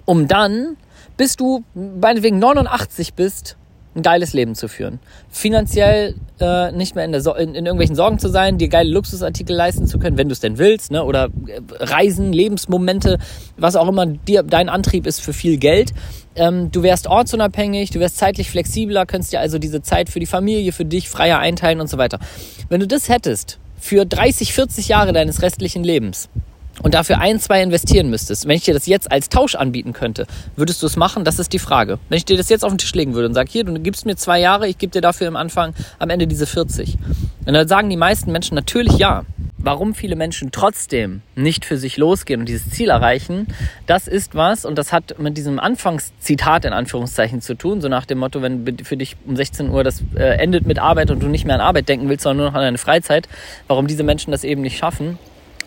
um 0.04 0.26
dann, 0.26 0.76
bis 1.16 1.36
du 1.36 1.62
meinetwegen 1.74 2.40
89 2.40 3.14
bist, 3.14 3.56
ein 3.94 4.02
geiles 4.02 4.32
Leben 4.32 4.54
zu 4.54 4.68
führen. 4.68 4.98
Finanziell 5.30 6.14
äh, 6.40 6.72
nicht 6.72 6.94
mehr 6.94 7.04
in, 7.04 7.12
der 7.12 7.20
so 7.20 7.34
in, 7.34 7.54
in, 7.54 7.66
irgendwelchen 7.66 7.94
Sorgen 7.94 8.18
zu 8.18 8.28
sein, 8.28 8.58
dir 8.58 8.68
geile 8.68 8.90
Luxusartikel 8.90 9.54
leisten 9.54 9.86
zu 9.86 9.98
können, 9.98 10.18
wenn 10.18 10.28
du 10.28 10.32
es 10.32 10.40
denn 10.40 10.58
willst, 10.58 10.90
ne? 10.90 11.04
oder 11.04 11.28
äh, 11.46 11.60
Reisen, 11.78 12.32
Lebensmomente, 12.32 13.18
was 13.56 13.76
auch 13.76 13.88
immer 13.88 14.06
dir 14.06 14.42
dein 14.42 14.68
Antrieb 14.68 15.06
ist 15.06 15.20
für 15.20 15.32
viel 15.32 15.58
Geld. 15.58 15.92
Ähm, 16.34 16.72
du 16.72 16.82
wärst 16.82 17.06
ortsunabhängig, 17.06 17.90
du 17.90 18.00
wärst 18.00 18.16
zeitlich 18.16 18.50
flexibler, 18.50 19.06
könntest 19.06 19.32
dir 19.32 19.40
also 19.40 19.58
diese 19.58 19.82
Zeit 19.82 20.10
für 20.10 20.20
die 20.20 20.26
Familie, 20.26 20.72
für 20.72 20.84
dich 20.84 21.08
freier 21.08 21.38
einteilen 21.38 21.80
und 21.80 21.88
so 21.88 21.98
weiter. 21.98 22.18
Wenn 22.68 22.80
du 22.80 22.88
das 22.88 23.08
hättest 23.08 23.58
für 23.78 24.04
30, 24.04 24.52
40 24.52 24.88
Jahre 24.88 25.12
deines 25.12 25.42
restlichen 25.42 25.84
Lebens, 25.84 26.28
und 26.82 26.94
dafür 26.94 27.20
ein, 27.20 27.38
zwei 27.38 27.62
investieren 27.62 28.10
müsstest, 28.10 28.46
wenn 28.46 28.56
ich 28.56 28.64
dir 28.64 28.74
das 28.74 28.86
jetzt 28.86 29.10
als 29.10 29.28
Tausch 29.28 29.54
anbieten 29.54 29.92
könnte, 29.92 30.26
würdest 30.56 30.82
du 30.82 30.86
es 30.86 30.96
machen? 30.96 31.24
Das 31.24 31.38
ist 31.38 31.52
die 31.52 31.58
Frage. 31.58 31.98
Wenn 32.08 32.18
ich 32.18 32.24
dir 32.24 32.36
das 32.36 32.48
jetzt 32.48 32.64
auf 32.64 32.72
den 32.72 32.78
Tisch 32.78 32.94
legen 32.94 33.14
würde 33.14 33.28
und 33.28 33.34
sage, 33.34 33.50
hier, 33.50 33.64
du 33.64 33.78
gibst 33.80 34.06
mir 34.06 34.16
zwei 34.16 34.40
Jahre, 34.40 34.68
ich 34.68 34.78
gebe 34.78 34.90
dir 34.90 35.00
dafür 35.00 35.28
am 35.28 35.36
Anfang, 35.36 35.74
am 35.98 36.10
Ende 36.10 36.26
diese 36.26 36.46
40. 36.46 36.98
Und 37.46 37.54
dann 37.54 37.68
sagen 37.68 37.90
die 37.90 37.96
meisten 37.96 38.32
Menschen 38.32 38.54
natürlich 38.54 38.98
ja. 38.98 39.24
Warum 39.56 39.94
viele 39.94 40.14
Menschen 40.14 40.50
trotzdem 40.52 41.22
nicht 41.36 41.64
für 41.64 41.78
sich 41.78 41.96
losgehen 41.96 42.40
und 42.40 42.46
dieses 42.50 42.68
Ziel 42.68 42.90
erreichen, 42.90 43.46
das 43.86 44.08
ist 44.08 44.34
was, 44.34 44.66
und 44.66 44.76
das 44.76 44.92
hat 44.92 45.18
mit 45.18 45.38
diesem 45.38 45.58
Anfangszitat 45.58 46.66
in 46.66 46.74
Anführungszeichen 46.74 47.40
zu 47.40 47.54
tun, 47.54 47.80
so 47.80 47.88
nach 47.88 48.04
dem 48.04 48.18
Motto, 48.18 48.42
wenn 48.42 48.76
für 48.84 48.98
dich 48.98 49.16
um 49.24 49.36
16 49.36 49.70
Uhr 49.70 49.82
das 49.82 50.02
äh, 50.16 50.36
endet 50.36 50.66
mit 50.66 50.78
Arbeit 50.78 51.10
und 51.10 51.22
du 51.22 51.28
nicht 51.28 51.46
mehr 51.46 51.54
an 51.54 51.62
Arbeit 51.62 51.88
denken 51.88 52.10
willst, 52.10 52.24
sondern 52.24 52.36
nur 52.36 52.46
noch 52.48 52.54
an 52.54 52.60
deine 52.60 52.76
Freizeit, 52.76 53.26
warum 53.66 53.86
diese 53.86 54.02
Menschen 54.02 54.32
das 54.32 54.44
eben 54.44 54.60
nicht 54.60 54.76
schaffen, 54.76 55.18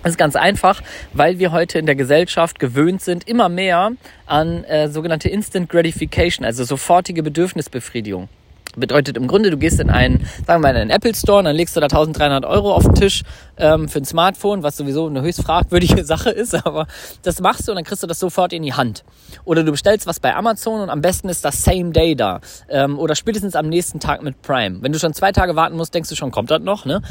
das 0.07 0.13
ist 0.13 0.17
ganz 0.17 0.37
einfach, 0.37 0.81
weil 1.11 1.37
wir 1.37 1.51
heute 1.51 1.79
in 1.79 1.85
der 1.85 1.95
Gesellschaft 1.95 2.59
gewöhnt 2.59 3.01
sind, 3.01 3.27
immer 3.27 3.49
mehr 3.49 3.91
an 4.25 4.63
äh, 4.63 4.87
sogenannte 4.87 5.27
Instant 5.27 5.69
Gratification, 5.69 6.45
also 6.45 6.63
sofortige 6.63 7.23
Bedürfnisbefriedigung. 7.23 8.29
Bedeutet 8.77 9.17
im 9.17 9.27
Grunde, 9.27 9.51
du 9.51 9.57
gehst 9.57 9.79
in 9.79 9.89
einen, 9.89 10.19
sagen 10.45 10.61
wir 10.61 10.67
mal, 10.67 10.69
in 10.69 10.81
einen 10.81 10.89
Apple 10.89 11.13
Store 11.15 11.39
und 11.39 11.45
dann 11.45 11.55
legst 11.55 11.75
du 11.75 11.79
da 11.79 11.87
1300 11.87 12.45
Euro 12.45 12.73
auf 12.73 12.83
den 12.83 12.95
Tisch 12.95 13.23
ähm, 13.57 13.89
für 13.89 13.99
ein 13.99 14.05
Smartphone, 14.05 14.63
was 14.63 14.77
sowieso 14.77 15.07
eine 15.07 15.21
höchst 15.21 15.41
fragwürdige 15.41 16.03
Sache 16.05 16.29
ist, 16.29 16.53
aber 16.53 16.87
das 17.23 17.41
machst 17.41 17.67
du 17.67 17.71
und 17.71 17.77
dann 17.77 17.83
kriegst 17.83 18.03
du 18.03 18.07
das 18.07 18.19
sofort 18.19 18.53
in 18.53 18.63
die 18.63 18.73
Hand. 18.73 19.03
Oder 19.45 19.63
du 19.63 19.71
bestellst 19.71 20.07
was 20.07 20.19
bei 20.19 20.35
Amazon 20.35 20.81
und 20.81 20.89
am 20.89 21.01
besten 21.01 21.29
ist 21.29 21.43
das 21.43 21.63
Same 21.63 21.91
Day 21.91 22.15
da. 22.15 22.39
Ähm, 22.69 22.99
oder 22.99 23.15
spätestens 23.15 23.55
am 23.55 23.67
nächsten 23.67 23.99
Tag 23.99 24.21
mit 24.21 24.41
Prime. 24.41 24.77
Wenn 24.81 24.91
du 24.91 24.99
schon 24.99 25.13
zwei 25.13 25.31
Tage 25.31 25.55
warten 25.55 25.75
musst, 25.75 25.93
denkst 25.93 26.09
du 26.09 26.15
schon, 26.15 26.31
kommt 26.31 26.51
das 26.51 26.61
noch, 26.61 26.85
ne? 26.85 27.01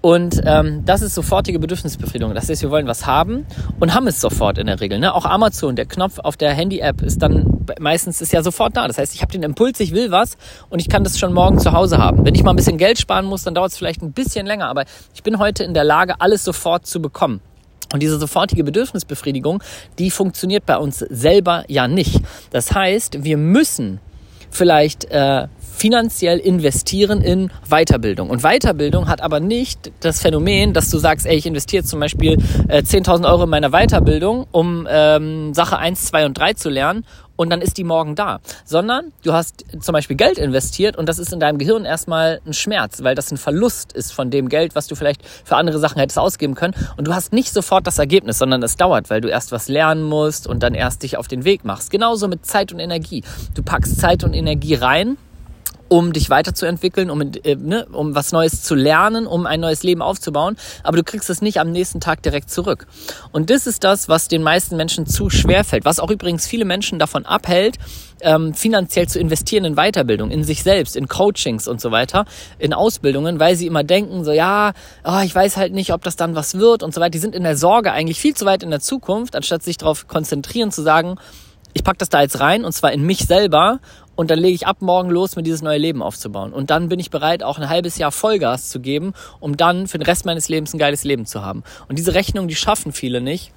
Und 0.00 0.40
ähm, 0.44 0.84
das 0.84 1.02
ist 1.02 1.14
sofortige 1.14 1.58
Bedürfnisbefriedigung. 1.58 2.34
Das 2.34 2.48
heißt, 2.48 2.62
wir 2.62 2.70
wollen 2.70 2.86
was 2.86 3.06
haben 3.06 3.46
und 3.78 3.94
haben 3.94 4.06
es 4.06 4.20
sofort 4.20 4.58
in 4.58 4.66
der 4.66 4.80
Regel. 4.80 4.98
Ne? 4.98 5.14
Auch 5.14 5.24
Amazon, 5.24 5.76
der 5.76 5.86
Knopf 5.86 6.18
auf 6.18 6.36
der 6.36 6.52
Handy-App 6.52 7.02
ist 7.02 7.20
dann 7.22 7.60
meistens 7.78 8.20
ist 8.20 8.32
ja 8.32 8.42
sofort 8.42 8.76
da. 8.76 8.86
Das 8.86 8.98
heißt, 8.98 9.14
ich 9.14 9.22
habe 9.22 9.32
den 9.32 9.42
Impuls, 9.42 9.78
ich 9.80 9.92
will 9.92 10.10
was 10.10 10.36
und 10.68 10.80
ich 10.80 10.88
kann 10.88 11.04
das 11.04 11.09
schon 11.18 11.32
morgen 11.32 11.58
zu 11.58 11.72
Hause 11.72 11.98
haben. 11.98 12.24
Wenn 12.24 12.34
ich 12.34 12.42
mal 12.42 12.50
ein 12.50 12.56
bisschen 12.56 12.78
Geld 12.78 12.98
sparen 12.98 13.26
muss, 13.26 13.44
dann 13.44 13.54
dauert 13.54 13.72
es 13.72 13.78
vielleicht 13.78 14.02
ein 14.02 14.12
bisschen 14.12 14.46
länger, 14.46 14.68
aber 14.68 14.84
ich 15.14 15.22
bin 15.22 15.38
heute 15.38 15.64
in 15.64 15.74
der 15.74 15.84
Lage, 15.84 16.20
alles 16.20 16.44
sofort 16.44 16.86
zu 16.86 17.00
bekommen. 17.00 17.40
Und 17.92 18.02
diese 18.02 18.18
sofortige 18.18 18.62
Bedürfnisbefriedigung, 18.62 19.62
die 19.98 20.10
funktioniert 20.10 20.64
bei 20.64 20.76
uns 20.76 20.98
selber 20.98 21.64
ja 21.66 21.88
nicht. 21.88 22.20
Das 22.50 22.72
heißt, 22.72 23.24
wir 23.24 23.36
müssen 23.36 24.00
vielleicht 24.50 25.06
äh, 25.06 25.48
finanziell 25.80 26.38
investieren 26.38 27.22
in 27.22 27.50
Weiterbildung. 27.70 28.28
Und 28.28 28.42
Weiterbildung 28.42 29.08
hat 29.08 29.22
aber 29.22 29.40
nicht 29.40 29.90
das 30.00 30.20
Phänomen, 30.20 30.74
dass 30.74 30.90
du 30.90 30.98
sagst, 30.98 31.24
ey, 31.24 31.36
ich 31.36 31.46
investiere 31.46 31.84
zum 31.84 32.00
Beispiel 32.00 32.34
äh, 32.68 32.82
10.000 32.82 33.26
Euro 33.26 33.44
in 33.44 33.48
meiner 33.48 33.70
Weiterbildung, 33.70 34.46
um 34.52 34.86
ähm, 34.90 35.54
Sache 35.54 35.78
1, 35.78 36.04
2 36.04 36.26
und 36.26 36.38
3 36.38 36.52
zu 36.52 36.68
lernen 36.68 37.06
und 37.36 37.48
dann 37.48 37.62
ist 37.62 37.78
die 37.78 37.84
morgen 37.84 38.14
da. 38.14 38.40
Sondern 38.66 39.14
du 39.24 39.32
hast 39.32 39.64
zum 39.80 39.94
Beispiel 39.94 40.16
Geld 40.16 40.36
investiert 40.36 40.98
und 40.98 41.08
das 41.08 41.18
ist 41.18 41.32
in 41.32 41.40
deinem 41.40 41.56
Gehirn 41.56 41.86
erstmal 41.86 42.42
ein 42.44 42.52
Schmerz, 42.52 43.02
weil 43.02 43.14
das 43.14 43.32
ein 43.32 43.38
Verlust 43.38 43.94
ist 43.94 44.12
von 44.12 44.30
dem 44.30 44.50
Geld, 44.50 44.74
was 44.74 44.86
du 44.86 44.94
vielleicht 44.94 45.26
für 45.26 45.56
andere 45.56 45.78
Sachen 45.78 45.98
hättest 45.98 46.18
ausgeben 46.18 46.54
können. 46.54 46.74
Und 46.98 47.08
du 47.08 47.14
hast 47.14 47.32
nicht 47.32 47.54
sofort 47.54 47.86
das 47.86 47.98
Ergebnis, 47.98 48.36
sondern 48.36 48.62
es 48.62 48.76
dauert, 48.76 49.08
weil 49.08 49.22
du 49.22 49.28
erst 49.28 49.52
was 49.52 49.68
lernen 49.68 50.02
musst 50.02 50.46
und 50.46 50.62
dann 50.62 50.74
erst 50.74 51.02
dich 51.02 51.16
auf 51.16 51.28
den 51.28 51.46
Weg 51.46 51.64
machst. 51.64 51.90
Genauso 51.90 52.28
mit 52.28 52.44
Zeit 52.44 52.70
und 52.74 52.80
Energie. 52.80 53.24
Du 53.54 53.62
packst 53.62 53.98
Zeit 53.98 54.22
und 54.22 54.34
Energie 54.34 54.74
rein 54.74 55.16
um 55.90 56.12
dich 56.12 56.30
weiterzuentwickeln, 56.30 57.10
um, 57.10 57.20
äh, 57.20 57.56
ne, 57.56 57.84
um 57.92 58.14
was 58.14 58.30
Neues 58.30 58.62
zu 58.62 58.76
lernen, 58.76 59.26
um 59.26 59.44
ein 59.44 59.58
neues 59.58 59.82
Leben 59.82 60.02
aufzubauen, 60.02 60.56
aber 60.84 60.96
du 60.96 61.02
kriegst 61.02 61.28
es 61.28 61.42
nicht 61.42 61.58
am 61.58 61.72
nächsten 61.72 62.00
Tag 62.00 62.22
direkt 62.22 62.48
zurück. 62.48 62.86
Und 63.32 63.50
das 63.50 63.66
ist 63.66 63.82
das, 63.82 64.08
was 64.08 64.28
den 64.28 64.42
meisten 64.42 64.76
Menschen 64.76 65.06
zu 65.06 65.30
schwer 65.30 65.64
fällt, 65.64 65.84
was 65.84 65.98
auch 65.98 66.10
übrigens 66.10 66.46
viele 66.46 66.64
Menschen 66.64 67.00
davon 67.00 67.26
abhält, 67.26 67.76
ähm, 68.20 68.54
finanziell 68.54 69.08
zu 69.08 69.18
investieren 69.18 69.64
in 69.64 69.74
Weiterbildung, 69.74 70.30
in 70.30 70.44
sich 70.44 70.62
selbst, 70.62 70.94
in 70.94 71.08
Coachings 71.08 71.66
und 71.66 71.80
so 71.80 71.90
weiter, 71.90 72.24
in 72.60 72.72
Ausbildungen, 72.72 73.40
weil 73.40 73.56
sie 73.56 73.66
immer 73.66 73.82
denken, 73.82 74.22
so 74.22 74.30
ja, 74.30 74.72
oh, 75.04 75.20
ich 75.24 75.34
weiß 75.34 75.56
halt 75.56 75.72
nicht, 75.72 75.92
ob 75.92 76.04
das 76.04 76.14
dann 76.14 76.36
was 76.36 76.54
wird 76.54 76.84
und 76.84 76.94
so 76.94 77.00
weiter. 77.00 77.10
Die 77.10 77.18
sind 77.18 77.34
in 77.34 77.42
der 77.42 77.56
Sorge 77.56 77.90
eigentlich 77.90 78.20
viel 78.20 78.34
zu 78.34 78.46
weit 78.46 78.62
in 78.62 78.70
der 78.70 78.80
Zukunft, 78.80 79.34
anstatt 79.34 79.64
sich 79.64 79.76
darauf 79.76 80.06
konzentrieren 80.06 80.70
zu 80.70 80.82
sagen, 80.82 81.16
ich 81.72 81.84
pack 81.84 81.98
das 81.98 82.08
da 82.08 82.22
jetzt 82.22 82.40
rein 82.40 82.64
und 82.64 82.72
zwar 82.72 82.92
in 82.92 83.02
mich 83.02 83.26
selber 83.26 83.80
und 84.20 84.30
dann 84.30 84.38
lege 84.38 84.54
ich 84.54 84.66
ab 84.66 84.78
morgen 84.80 85.08
los, 85.08 85.36
mir 85.36 85.42
dieses 85.42 85.62
neue 85.62 85.78
Leben 85.78 86.02
aufzubauen. 86.02 86.52
Und 86.52 86.70
dann 86.70 86.88
bin 86.88 87.00
ich 87.00 87.10
bereit, 87.10 87.42
auch 87.42 87.58
ein 87.58 87.70
halbes 87.70 87.96
Jahr 87.96 88.12
Vollgas 88.12 88.68
zu 88.68 88.80
geben, 88.80 89.14
um 89.40 89.56
dann 89.56 89.86
für 89.86 89.98
den 89.98 90.04
Rest 90.04 90.26
meines 90.26 90.48
Lebens 90.48 90.74
ein 90.74 90.78
geiles 90.78 91.04
Leben 91.04 91.24
zu 91.24 91.42
haben. 91.42 91.62
Und 91.88 91.98
diese 91.98 92.12
Rechnung, 92.12 92.46
die 92.46 92.54
schaffen 92.54 92.92
viele 92.92 93.20
nicht. 93.22 93.52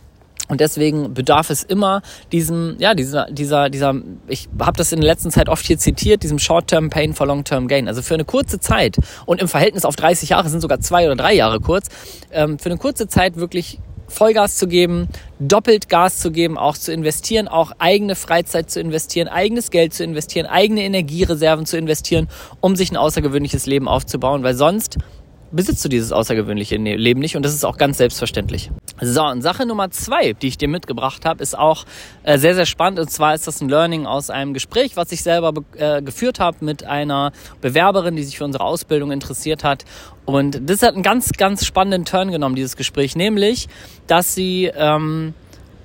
Und 0.49 0.59
deswegen 0.59 1.13
bedarf 1.13 1.49
es 1.49 1.63
immer 1.63 2.01
diesem, 2.31 2.75
ja, 2.77 2.93
dieser, 2.93 3.27
dieser, 3.31 3.69
dieser, 3.69 3.95
ich 4.27 4.49
habe 4.59 4.77
das 4.77 4.91
in 4.91 4.99
der 4.99 5.09
letzten 5.09 5.31
Zeit 5.31 5.47
oft 5.47 5.65
hier 5.65 5.77
zitiert, 5.77 6.23
diesem 6.23 6.37
Short-Term 6.37 6.89
Pain 6.89 7.13
for 7.13 7.27
Long-Term 7.27 7.67
Gain. 7.67 7.87
Also 7.87 8.01
für 8.01 8.13
eine 8.13 8.25
kurze 8.25 8.59
Zeit 8.59 8.97
und 9.25 9.41
im 9.41 9.47
Verhältnis 9.47 9.85
auf 9.85 9.95
30 9.95 10.29
Jahre 10.29 10.49
sind 10.49 10.59
sogar 10.59 10.79
zwei 10.81 11.05
oder 11.05 11.15
drei 11.15 11.33
Jahre 11.33 11.61
kurz, 11.61 11.87
ähm, 12.31 12.59
für 12.59 12.69
eine 12.69 12.77
kurze 12.77 13.07
Zeit 13.07 13.37
wirklich 13.37 13.79
Vollgas 14.13 14.55
zu 14.55 14.67
geben, 14.67 15.09
doppelt 15.39 15.89
Gas 15.89 16.19
zu 16.19 16.31
geben, 16.31 16.57
auch 16.57 16.77
zu 16.77 16.93
investieren, 16.93 17.47
auch 17.47 17.71
eigene 17.79 18.15
Freizeit 18.15 18.69
zu 18.69 18.79
investieren, 18.79 19.27
eigenes 19.27 19.71
Geld 19.71 19.93
zu 19.93 20.03
investieren, 20.03 20.45
eigene 20.45 20.83
Energiereserven 20.83 21.65
zu 21.65 21.77
investieren, 21.77 22.29
um 22.61 22.75
sich 22.75 22.91
ein 22.91 22.97
außergewöhnliches 22.97 23.65
Leben 23.65 23.87
aufzubauen, 23.87 24.43
weil 24.43 24.53
sonst 24.53 24.97
besitzt 25.53 25.85
du 25.85 25.89
dieses 25.89 26.11
außergewöhnliche 26.11 26.77
ne-, 26.79 26.97
Leben 26.97 27.19
nicht 27.19 27.35
und 27.35 27.43
das 27.43 27.53
ist 27.53 27.63
auch 27.63 27.77
ganz 27.77 27.97
selbstverständlich. 27.97 28.71
So, 29.01 29.23
und 29.23 29.41
Sache 29.41 29.65
Nummer 29.65 29.91
zwei, 29.91 30.33
die 30.33 30.47
ich 30.47 30.57
dir 30.57 30.67
mitgebracht 30.67 31.25
habe, 31.25 31.41
ist 31.41 31.57
auch 31.57 31.85
äh, 32.23 32.37
sehr, 32.37 32.55
sehr 32.55 32.65
spannend. 32.65 32.99
Und 32.99 33.09
zwar 33.09 33.33
ist 33.33 33.47
das 33.47 33.61
ein 33.61 33.69
Learning 33.69 34.05
aus 34.05 34.29
einem 34.29 34.53
Gespräch, 34.53 34.95
was 34.95 35.11
ich 35.11 35.23
selber 35.23 35.53
äh, 35.77 36.01
geführt 36.01 36.39
habe 36.39 36.57
mit 36.61 36.83
einer 36.83 37.31
Bewerberin, 37.61 38.15
die 38.15 38.23
sich 38.23 38.37
für 38.37 38.45
unsere 38.45 38.63
Ausbildung 38.63 39.11
interessiert 39.11 39.63
hat. 39.63 39.85
Und 40.25 40.69
das 40.69 40.81
hat 40.81 40.93
einen 40.93 41.03
ganz, 41.03 41.31
ganz 41.31 41.65
spannenden 41.65 42.05
Turn 42.05 42.31
genommen, 42.31 42.55
dieses 42.55 42.75
Gespräch, 42.75 43.15
nämlich, 43.15 43.67
dass 44.07 44.35
sie 44.35 44.71
ähm, 44.73 45.33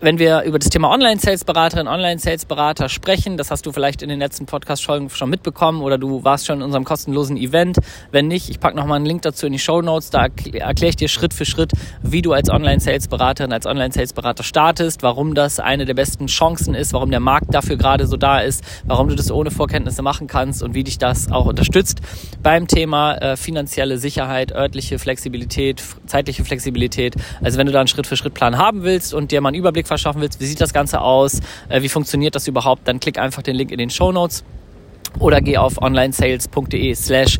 wenn 0.01 0.19
wir 0.19 0.43
über 0.43 0.61
das 0.61 0.69
Thema 0.69 0.91
Online-Sales-Beraterin, 0.91 1.89
Online-Sales-Berater 1.89 2.89
sprechen, 2.89 3.37
das 3.37 3.51
hast 3.51 3.67
du 3.67 3.73
vielleicht 3.73 4.01
in 4.01 4.09
den 4.09 4.21
letzten 4.21 4.47
Podcast-Folgen 4.47 5.11
schon 5.11 5.29
mitbekommen 5.29 5.83
oder 5.83 5.99
du 5.99 6.23
warst 6.23 6.47
schon 6.47 6.59
in 6.59 6.63
unserem 6.63 6.85
kostenlosen 6.85 7.37
Event. 7.37 7.79
Wenn 8.13 8.29
nicht, 8.29 8.49
ich 8.49 8.61
packe 8.61 8.77
nochmal 8.77 8.97
einen 8.97 9.07
Link 9.07 9.23
dazu 9.23 9.47
in 9.47 9.53
die 9.53 9.59
Show 9.59 9.83
Notes. 9.83 10.11
Da 10.11 10.27
erkläre 10.53 10.91
ich 10.91 10.97
dir 10.97 11.09
Schritt 11.09 11.35
für 11.35 11.45
Schritt, 11.45 11.73
wie 12.03 12.23
du 12.23 12.33
als 12.33 12.49
Online-Sales-Beraterin, 12.49 13.53
als 13.53 13.67
Online-Sales-Berater 13.67 14.45
startest, 14.45 15.03
warum 15.03 15.35
das 15.35 15.59
eine 15.59 15.85
der 15.85 15.95
besten 15.95 16.29
Chancen 16.29 16.75
ist, 16.75 16.93
warum 16.93 17.11
der 17.11 17.21
Markt 17.21 17.53
dafür 17.53 17.77
gerade 17.77 18.07
so 18.07 18.17
da 18.17 18.39
ist, 18.39 18.63
warum 18.85 19.09
du 19.09 19.17
das 19.17 19.33
ohne 19.33 19.51
Vorkenntnisse 19.51 20.03
machen 20.03 20.29
kannst 20.29 20.63
und 20.63 20.75
wie 20.75 20.85
dich 20.85 20.99
das 20.99 21.33
auch 21.33 21.47
unterstützt 21.47 22.01
beim 22.41 22.69
Thema 22.69 23.15
äh, 23.17 23.37
finanzielle 23.37 23.99
Sicherheit, 23.99 24.53
örtliche 24.53 25.01
Flexibilität, 25.01 25.83
zeitliche 26.07 26.45
Flexibilität. 26.45 27.17
Also 27.43 27.59
wenn 27.59 27.67
du 27.67 27.73
da 27.73 27.81
einen 27.81 27.89
Schritt-für-Schritt-Plan 27.89 28.59
haben 28.59 28.85
willst 28.85 29.13
und 29.13 29.33
dir 29.33 29.41
mal 29.41 29.49
einen 29.49 29.59
Überblick 29.59 29.88
verschaffen 29.89 30.21
willst, 30.21 30.41
wie 30.41 30.47
sieht 30.47 30.61
das 30.61 30.73
Ganze 30.73 31.01
aus, 31.01 31.41
äh, 31.69 31.83
wie 31.83 31.89
funktioniert 31.89 32.35
das 32.35 32.47
überhaupt, 32.47 32.87
dann 32.87 33.01
klick 33.01 33.19
einfach 33.19 33.43
den 33.43 33.57
Link 33.57 33.73
in 33.73 33.79
den 33.79 33.91
Show 33.91 34.13
Notes 34.13 34.45
oder 35.19 35.41
geh 35.41 35.57
auf 35.57 35.81
onlinesales.de 35.81 36.95
slash 36.95 37.39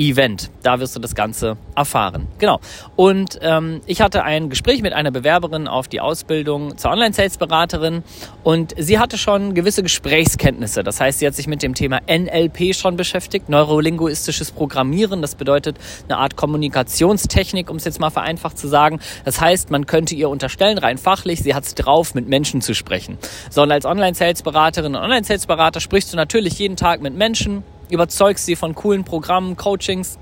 Event. 0.00 0.50
Da 0.62 0.80
wirst 0.80 0.96
du 0.96 1.00
das 1.00 1.14
Ganze 1.14 1.58
erfahren. 1.76 2.26
Genau. 2.38 2.58
Und 2.96 3.38
ähm, 3.42 3.82
ich 3.84 4.00
hatte 4.00 4.24
ein 4.24 4.48
Gespräch 4.48 4.80
mit 4.80 4.94
einer 4.94 5.10
Bewerberin 5.10 5.68
auf 5.68 5.88
die 5.88 6.00
Ausbildung 6.00 6.78
zur 6.78 6.92
Online-Sales-Beraterin 6.92 8.02
und 8.42 8.74
sie 8.78 8.98
hatte 8.98 9.18
schon 9.18 9.52
gewisse 9.52 9.82
Gesprächskenntnisse. 9.82 10.82
Das 10.82 11.00
heißt, 11.00 11.18
sie 11.18 11.26
hat 11.26 11.34
sich 11.34 11.46
mit 11.46 11.62
dem 11.62 11.74
Thema 11.74 12.00
NLP 12.08 12.74
schon 12.74 12.96
beschäftigt, 12.96 13.50
neurolinguistisches 13.50 14.52
Programmieren. 14.52 15.20
Das 15.20 15.34
bedeutet 15.34 15.76
eine 16.08 16.16
Art 16.16 16.34
Kommunikationstechnik, 16.34 17.68
um 17.68 17.76
es 17.76 17.84
jetzt 17.84 18.00
mal 18.00 18.08
vereinfacht 18.08 18.56
zu 18.56 18.68
sagen. 18.68 19.00
Das 19.26 19.38
heißt, 19.38 19.70
man 19.70 19.84
könnte 19.84 20.14
ihr 20.14 20.30
unterstellen, 20.30 20.78
rein 20.78 20.96
fachlich, 20.96 21.42
sie 21.42 21.54
hat 21.54 21.64
es 21.64 21.74
drauf, 21.74 22.14
mit 22.14 22.26
Menschen 22.26 22.62
zu 22.62 22.74
sprechen. 22.74 23.18
Sondern 23.50 23.76
als 23.76 23.84
Online-Sales-Beraterin 23.84 24.94
und 24.94 25.02
Online-Sales-Berater 25.02 25.80
sprichst 25.80 26.10
du 26.10 26.16
natürlich 26.16 26.58
jeden 26.58 26.76
Tag 26.76 27.02
mit 27.02 27.14
Menschen, 27.14 27.64
überzeugst 27.90 28.46
sie 28.46 28.56
von 28.56 28.74
coolen 28.74 29.04
Programmen, 29.04 29.56
Coachings, 29.56 30.18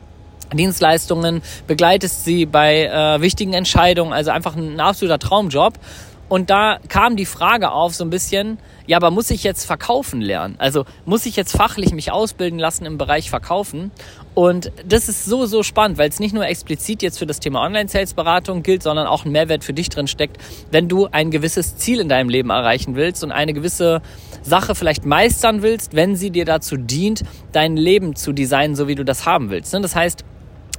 Dienstleistungen, 0.53 1.43
begleitest 1.67 2.25
sie 2.25 2.47
bei 2.47 2.85
äh, 2.87 3.21
wichtigen 3.21 3.53
Entscheidungen, 3.53 4.13
also 4.13 4.31
einfach 4.31 4.57
ein 4.57 4.81
absoluter 4.81 5.19
Traumjob. 5.19 5.75
Und 6.29 6.51
da 6.51 6.79
kam 6.89 7.17
die 7.17 7.25
Frage 7.25 7.71
auf, 7.71 7.95
so 7.95 8.05
ein 8.05 8.11
bisschen, 8.11 8.59
ja, 8.87 8.99
aber 8.99 9.11
muss 9.11 9.31
ich 9.31 9.45
jetzt 9.45 9.65
verkaufen 9.65 10.21
lernen? 10.21 10.57
Also 10.59 10.85
muss 11.07 11.25
ich 11.25 11.37
jetzt 11.37 11.57
fachlich 11.57 11.93
mich 11.93 12.13
ausbilden 12.13 12.59
lassen 12.59 12.85
im 12.85 12.99
Bereich 12.99 13.31
Verkaufen? 13.31 13.91
Und 14.35 14.71
das 14.87 15.09
ist 15.09 15.25
so, 15.25 15.47
so 15.47 15.63
spannend, 15.63 15.97
weil 15.97 16.11
es 16.11 16.21
nicht 16.21 16.35
nur 16.35 16.47
explizit 16.47 17.03
jetzt 17.03 17.19
für 17.19 17.27
das 17.27 17.41
Thema 17.41 17.63
Online-Sales-Beratung 17.63 18.63
gilt, 18.63 18.83
sondern 18.83 19.07
auch 19.07 19.25
ein 19.25 19.33
Mehrwert 19.33 19.65
für 19.65 19.73
dich 19.73 19.89
drin 19.89 20.07
steckt, 20.07 20.37
wenn 20.71 20.87
du 20.87 21.07
ein 21.11 21.31
gewisses 21.31 21.79
Ziel 21.79 21.99
in 21.99 22.11
deinem 22.11 22.29
Leben 22.29 22.51
erreichen 22.51 22.95
willst 22.95 23.25
und 23.25 23.33
eine 23.33 23.55
gewisse 23.55 24.03
Sache 24.49 24.75
vielleicht 24.75 25.07
meistern 25.07 25.63
willst, 25.63 25.95
wenn 25.95 26.17
sie 26.17 26.31
dir 26.31 26.45
dazu 26.45 26.77
dient, 26.77 27.23
dein 27.53 27.77
Leben 27.77 28.17
zu 28.17 28.33
designen, 28.33 28.75
so 28.75 28.89
wie 28.89 28.95
du 28.95 29.05
das 29.05 29.27
haben 29.27 29.51
willst. 29.51 29.73
Ne? 29.73 29.81
Das 29.81 29.95
heißt, 29.95 30.25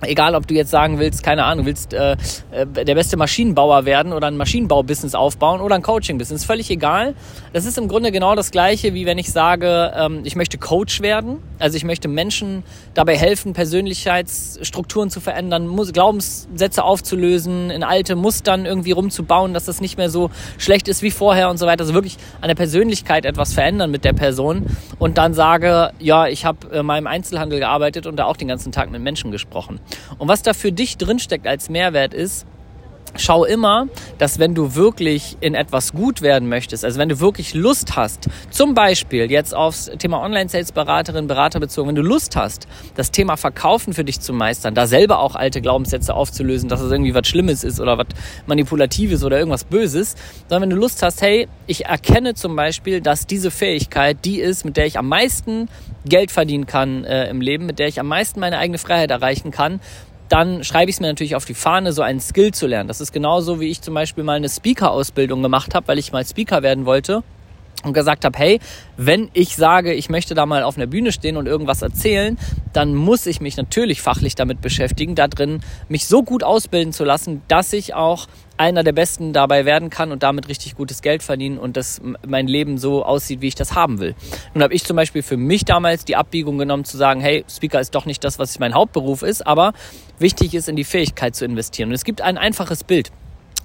Egal, 0.01 0.35
ob 0.35 0.47
du 0.47 0.53
jetzt 0.53 0.71
sagen 0.71 0.99
willst, 0.99 1.23
keine 1.23 1.43
Ahnung, 1.43 1.65
willst 1.65 1.93
äh, 1.93 2.15
äh, 2.51 2.65
der 2.65 2.95
beste 2.95 3.17
Maschinenbauer 3.17 3.85
werden 3.85 4.13
oder 4.13 4.27
ein 4.27 4.37
Maschinenbaubusiness 4.37 5.15
aufbauen 5.15 5.61
oder 5.61 5.75
ein 5.75 5.81
Coaching-Business, 5.81 6.45
völlig 6.45 6.69
egal. 6.71 7.15
Das 7.53 7.65
ist 7.65 7.77
im 7.77 7.87
Grunde 7.87 8.11
genau 8.11 8.35
das 8.35 8.51
Gleiche, 8.51 8.93
wie 8.93 9.05
wenn 9.05 9.17
ich 9.17 9.31
sage, 9.31 9.91
ähm, 9.95 10.21
ich 10.23 10.35
möchte 10.35 10.57
Coach 10.57 11.01
werden. 11.01 11.39
Also 11.59 11.75
ich 11.75 11.83
möchte 11.83 12.07
Menschen 12.07 12.63
dabei 12.93 13.17
helfen, 13.17 13.53
Persönlichkeitsstrukturen 13.53 15.09
zu 15.09 15.19
verändern, 15.19 15.67
Muss 15.67 15.91
Glaubenssätze 15.91 16.83
aufzulösen, 16.83 17.69
in 17.69 17.83
alte 17.83 18.15
Mustern 18.15 18.65
irgendwie 18.65 18.91
rumzubauen, 18.91 19.53
dass 19.53 19.65
das 19.65 19.81
nicht 19.81 19.97
mehr 19.97 20.09
so 20.09 20.29
schlecht 20.57 20.87
ist 20.87 21.01
wie 21.01 21.11
vorher 21.11 21.49
und 21.49 21.57
so 21.57 21.65
weiter. 21.65 21.81
Also 21.81 21.93
wirklich 21.93 22.17
an 22.41 22.47
der 22.47 22.55
Persönlichkeit 22.55 23.25
etwas 23.25 23.53
verändern 23.53 23.91
mit 23.91 24.05
der 24.05 24.13
Person 24.13 24.65
und 24.97 25.17
dann 25.17 25.33
sage, 25.33 25.91
ja, 25.99 26.27
ich 26.27 26.45
habe 26.45 26.71
äh, 26.71 26.83
mal 26.83 26.97
im 26.97 27.07
Einzelhandel 27.07 27.59
gearbeitet 27.59 28.07
und 28.07 28.15
da 28.15 28.25
auch 28.25 28.37
den 28.37 28.47
ganzen 28.47 28.71
Tag 28.71 28.91
mit 28.91 29.01
Menschen 29.01 29.31
gesprochen. 29.31 29.79
Und 30.17 30.27
was 30.27 30.41
da 30.41 30.53
für 30.53 30.71
dich 30.71 30.97
drinsteckt 30.97 31.47
als 31.47 31.69
Mehrwert 31.69 32.13
ist, 32.13 32.45
schau 33.17 33.45
immer, 33.45 33.87
dass 34.17 34.39
wenn 34.39 34.55
du 34.55 34.75
wirklich 34.75 35.37
in 35.41 35.55
etwas 35.55 35.93
gut 35.93 36.21
werden 36.21 36.49
möchtest, 36.49 36.85
also 36.85 36.99
wenn 36.99 37.09
du 37.09 37.19
wirklich 37.19 37.53
Lust 37.53 37.95
hast, 37.95 38.29
zum 38.49 38.73
Beispiel 38.73 39.29
jetzt 39.31 39.55
aufs 39.55 39.91
Thema 39.99 40.21
Online-Sales-Beraterin, 40.21 41.27
Berater 41.27 41.59
bezogen, 41.59 41.89
wenn 41.89 41.95
du 41.95 42.01
Lust 42.01 42.35
hast, 42.35 42.67
das 42.95 43.11
Thema 43.11 43.37
Verkaufen 43.37 43.93
für 43.93 44.03
dich 44.03 44.19
zu 44.19 44.33
meistern, 44.33 44.75
da 44.75 44.87
selber 44.87 45.19
auch 45.19 45.35
alte 45.35 45.61
Glaubenssätze 45.61 46.13
aufzulösen, 46.13 46.69
dass 46.69 46.81
es 46.81 46.91
irgendwie 46.91 47.13
was 47.13 47.27
Schlimmes 47.27 47.63
ist 47.63 47.79
oder 47.79 47.97
was 47.97 48.07
Manipulatives 48.47 49.23
oder 49.23 49.37
irgendwas 49.37 49.63
Böses, 49.63 50.15
sondern 50.47 50.69
wenn 50.69 50.75
du 50.75 50.81
Lust 50.81 51.01
hast, 51.03 51.21
hey, 51.21 51.47
ich 51.67 51.85
erkenne 51.85 52.33
zum 52.33 52.55
Beispiel, 52.55 53.01
dass 53.01 53.27
diese 53.27 53.51
Fähigkeit 53.51 54.17
die 54.25 54.39
ist, 54.39 54.65
mit 54.65 54.77
der 54.77 54.85
ich 54.85 54.97
am 54.97 55.07
meisten 55.07 55.69
Geld 56.05 56.31
verdienen 56.31 56.65
kann 56.65 57.03
äh, 57.03 57.29
im 57.29 57.41
Leben, 57.41 57.65
mit 57.65 57.79
der 57.79 57.87
ich 57.87 57.99
am 57.99 58.07
meisten 58.07 58.39
meine 58.39 58.57
eigene 58.57 58.77
Freiheit 58.77 59.11
erreichen 59.11 59.51
kann, 59.51 59.79
dann 60.29 60.63
schreibe 60.63 60.89
ich 60.89 60.95
es 60.95 60.99
mir 61.01 61.07
natürlich 61.07 61.35
auf 61.35 61.45
die 61.45 61.53
Fahne, 61.53 61.91
so 61.91 62.01
einen 62.01 62.19
Skill 62.19 62.53
zu 62.53 62.67
lernen. 62.67 62.87
Das 62.87 63.01
ist 63.01 63.11
genauso, 63.11 63.59
wie 63.59 63.67
ich 63.67 63.81
zum 63.81 63.93
Beispiel 63.93 64.23
mal 64.23 64.37
eine 64.37 64.49
Speaker-Ausbildung 64.49 65.41
gemacht 65.41 65.75
habe, 65.75 65.87
weil 65.87 65.97
ich 65.97 66.11
mal 66.11 66.25
Speaker 66.25 66.61
werden 66.61 66.85
wollte 66.85 67.23
und 67.83 67.93
gesagt 67.93 68.25
habe, 68.25 68.37
hey, 68.37 68.59
wenn 68.97 69.29
ich 69.33 69.55
sage, 69.55 69.93
ich 69.93 70.09
möchte 70.09 70.35
da 70.35 70.45
mal 70.45 70.63
auf 70.63 70.77
einer 70.77 70.87
Bühne 70.87 71.11
stehen 71.11 71.37
und 71.37 71.47
irgendwas 71.47 71.81
erzählen, 71.81 72.37
dann 72.73 72.93
muss 72.93 73.25
ich 73.25 73.41
mich 73.41 73.57
natürlich 73.57 74.01
fachlich 74.01 74.35
damit 74.35 74.61
beschäftigen, 74.61 75.15
da 75.15 75.27
drin 75.27 75.61
mich 75.87 76.05
so 76.05 76.23
gut 76.23 76.43
ausbilden 76.43 76.91
zu 76.91 77.05
lassen, 77.05 77.41
dass 77.47 77.71
ich 77.73 77.93
auch 77.93 78.27
einer 78.57 78.83
der 78.83 78.91
Besten 78.91 79.31
dabei 79.31 79.63
werden 79.63 79.89
kann 79.89 80.11
und 80.11 80.21
damit 80.21 80.49
richtig 80.49 80.75
gutes 80.75 81.01
Geld 81.01 81.23
verdienen 81.23 81.57
und 81.57 81.77
dass 81.77 82.01
mein 82.27 82.47
Leben 82.47 82.77
so 82.77 83.05
aussieht, 83.05 83.39
wie 83.39 83.47
ich 83.47 83.55
das 83.55 83.73
haben 83.73 83.99
will. 83.99 84.15
Nun 84.53 84.61
habe 84.61 84.73
ich 84.73 84.83
zum 84.83 84.97
Beispiel 84.97 85.23
für 85.23 85.37
mich 85.37 85.63
damals 85.63 86.03
die 86.03 86.17
Abbiegung 86.17 86.57
genommen 86.57 86.83
zu 86.83 86.97
sagen, 86.97 87.21
hey, 87.21 87.45
Speaker 87.49 87.79
ist 87.79 87.95
doch 87.95 88.05
nicht 88.05 88.21
das, 88.25 88.37
was 88.37 88.59
mein 88.59 88.73
Hauptberuf 88.73 89.23
ist, 89.23 89.47
aber 89.47 89.71
wichtig 90.19 90.53
ist, 90.53 90.69
in 90.69 90.75
die 90.75 90.83
Fähigkeit 90.83 91.35
zu 91.35 91.45
investieren. 91.45 91.89
Und 91.89 91.95
es 91.95 92.03
gibt 92.03 92.21
ein 92.21 92.37
einfaches 92.37 92.83
Bild. 92.83 93.11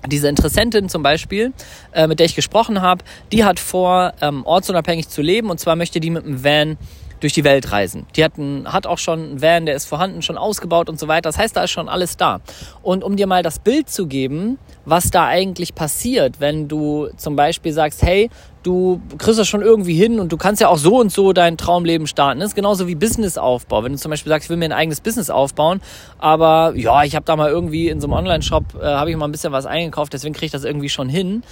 Diese 0.07 0.29
Interessentin 0.29 0.89
zum 0.89 1.03
Beispiel, 1.03 1.53
äh, 1.93 2.07
mit 2.07 2.19
der 2.19 2.27
ich 2.27 2.35
gesprochen 2.35 2.83
habe, 2.83 3.05
die 3.33 3.45
hat 3.45 3.59
vor, 3.59 4.13
ähm, 4.21 4.45
ortsunabhängig 4.45 5.09
zu 5.09 5.23
leben 5.23 5.51
und 5.51 5.59
zwar 5.59 5.77
möchte 5.77 5.99
die 5.99 6.11
mit 6.11 6.27
dem 6.27 6.45
Van 6.45 6.77
durch 7.21 7.33
die 7.33 7.45
Welt 7.45 7.73
reisen. 7.73 8.07
Die 8.17 8.25
hatten, 8.25 8.73
hat 8.73 8.87
auch 8.87 8.99
schon 8.99 9.21
einen 9.21 9.43
Van, 9.43 9.67
der 9.67 9.75
ist 9.75 9.87
vorhanden, 9.87 10.23
schon 10.23 10.39
ausgebaut 10.39 10.89
und 10.89 10.99
so 10.99 11.09
weiter. 11.09 11.29
Das 11.29 11.39
heißt, 11.39 11.57
da 11.57 11.65
ist 11.65 11.71
schon 11.71 11.89
alles 11.89 12.17
da. 12.17 12.41
Und 12.83 13.05
um 13.05 13.17
dir 13.17 13.27
mal 13.27 13.43
das 13.43 13.59
Bild 13.59 13.89
zu 13.89 14.07
geben, 14.07 14.59
was 14.85 15.11
da 15.11 15.27
eigentlich 15.27 15.75
passiert, 15.75 16.41
wenn 16.41 16.69
du 16.69 17.09
zum 17.17 17.37
Beispiel 17.37 17.73
sagst, 17.73 18.03
hey, 18.03 18.31
du 18.63 19.01
kriegst 19.19 19.39
das 19.39 19.49
schon 19.49 19.63
irgendwie 19.63 19.95
hin 19.95 20.19
und 20.21 20.33
du 20.33 20.37
kannst 20.37 20.61
ja 20.61 20.69
auch 20.69 20.79
so 20.79 20.99
und 20.99 21.13
so 21.13 21.33
dein 21.33 21.57
Traumleben 21.57 22.07
starten. 22.07 22.41
Das 22.41 22.51
ist 22.51 22.55
genauso 22.55 22.87
wie 22.87 22.95
Businessaufbau. 22.95 23.85
Wenn 23.85 23.93
du 23.93 23.99
zum 23.99 24.11
Beispiel 24.11 24.31
sagst, 24.31 24.47
ich 24.47 24.51
will 24.51 24.57
mir 24.57 24.67
ein 24.67 24.73
eigenes 24.73 25.01
Business 25.01 25.31
aufbauen, 25.31 25.81
aber 26.19 26.73
ja, 26.77 27.05
ich 27.05 27.15
habe 27.15 27.25
da 27.25 27.37
mal 27.37 27.51
irgendwie 27.51 27.89
in 27.89 28.01
so 28.01 28.07
einem 28.07 28.15
Online-Shop, 28.15 28.65
äh, 28.81 28.85
habe 28.85 29.11
ich 29.11 29.17
mal 29.17 29.27
ein 29.27 29.33
bisschen 29.33 29.53
was 29.53 29.67
eingekauft, 29.67 30.13
deswegen 30.13 30.35
kriege 30.35 30.47
ich 30.47 30.53
das 30.53 30.65
irgendwie 30.65 30.89
schon 30.89 31.09
hin 31.09 31.43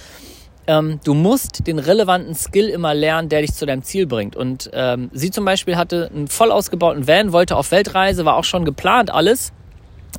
ähm, 0.67 0.99
du 1.03 1.13
musst 1.13 1.67
den 1.67 1.79
relevanten 1.79 2.35
Skill 2.35 2.69
immer 2.69 2.93
lernen, 2.93 3.29
der 3.29 3.41
dich 3.41 3.53
zu 3.53 3.65
deinem 3.65 3.83
Ziel 3.83 4.07
bringt. 4.07 4.35
Und 4.35 4.69
ähm, 4.73 5.09
sie 5.13 5.31
zum 5.31 5.45
Beispiel 5.45 5.75
hatte 5.75 6.09
einen 6.13 6.27
voll 6.27 6.51
ausgebauten 6.51 7.07
Van, 7.07 7.31
wollte 7.31 7.55
auf 7.55 7.71
Weltreise, 7.71 8.25
war 8.25 8.35
auch 8.35 8.43
schon 8.43 8.65
geplant 8.65 9.11
alles. 9.11 9.51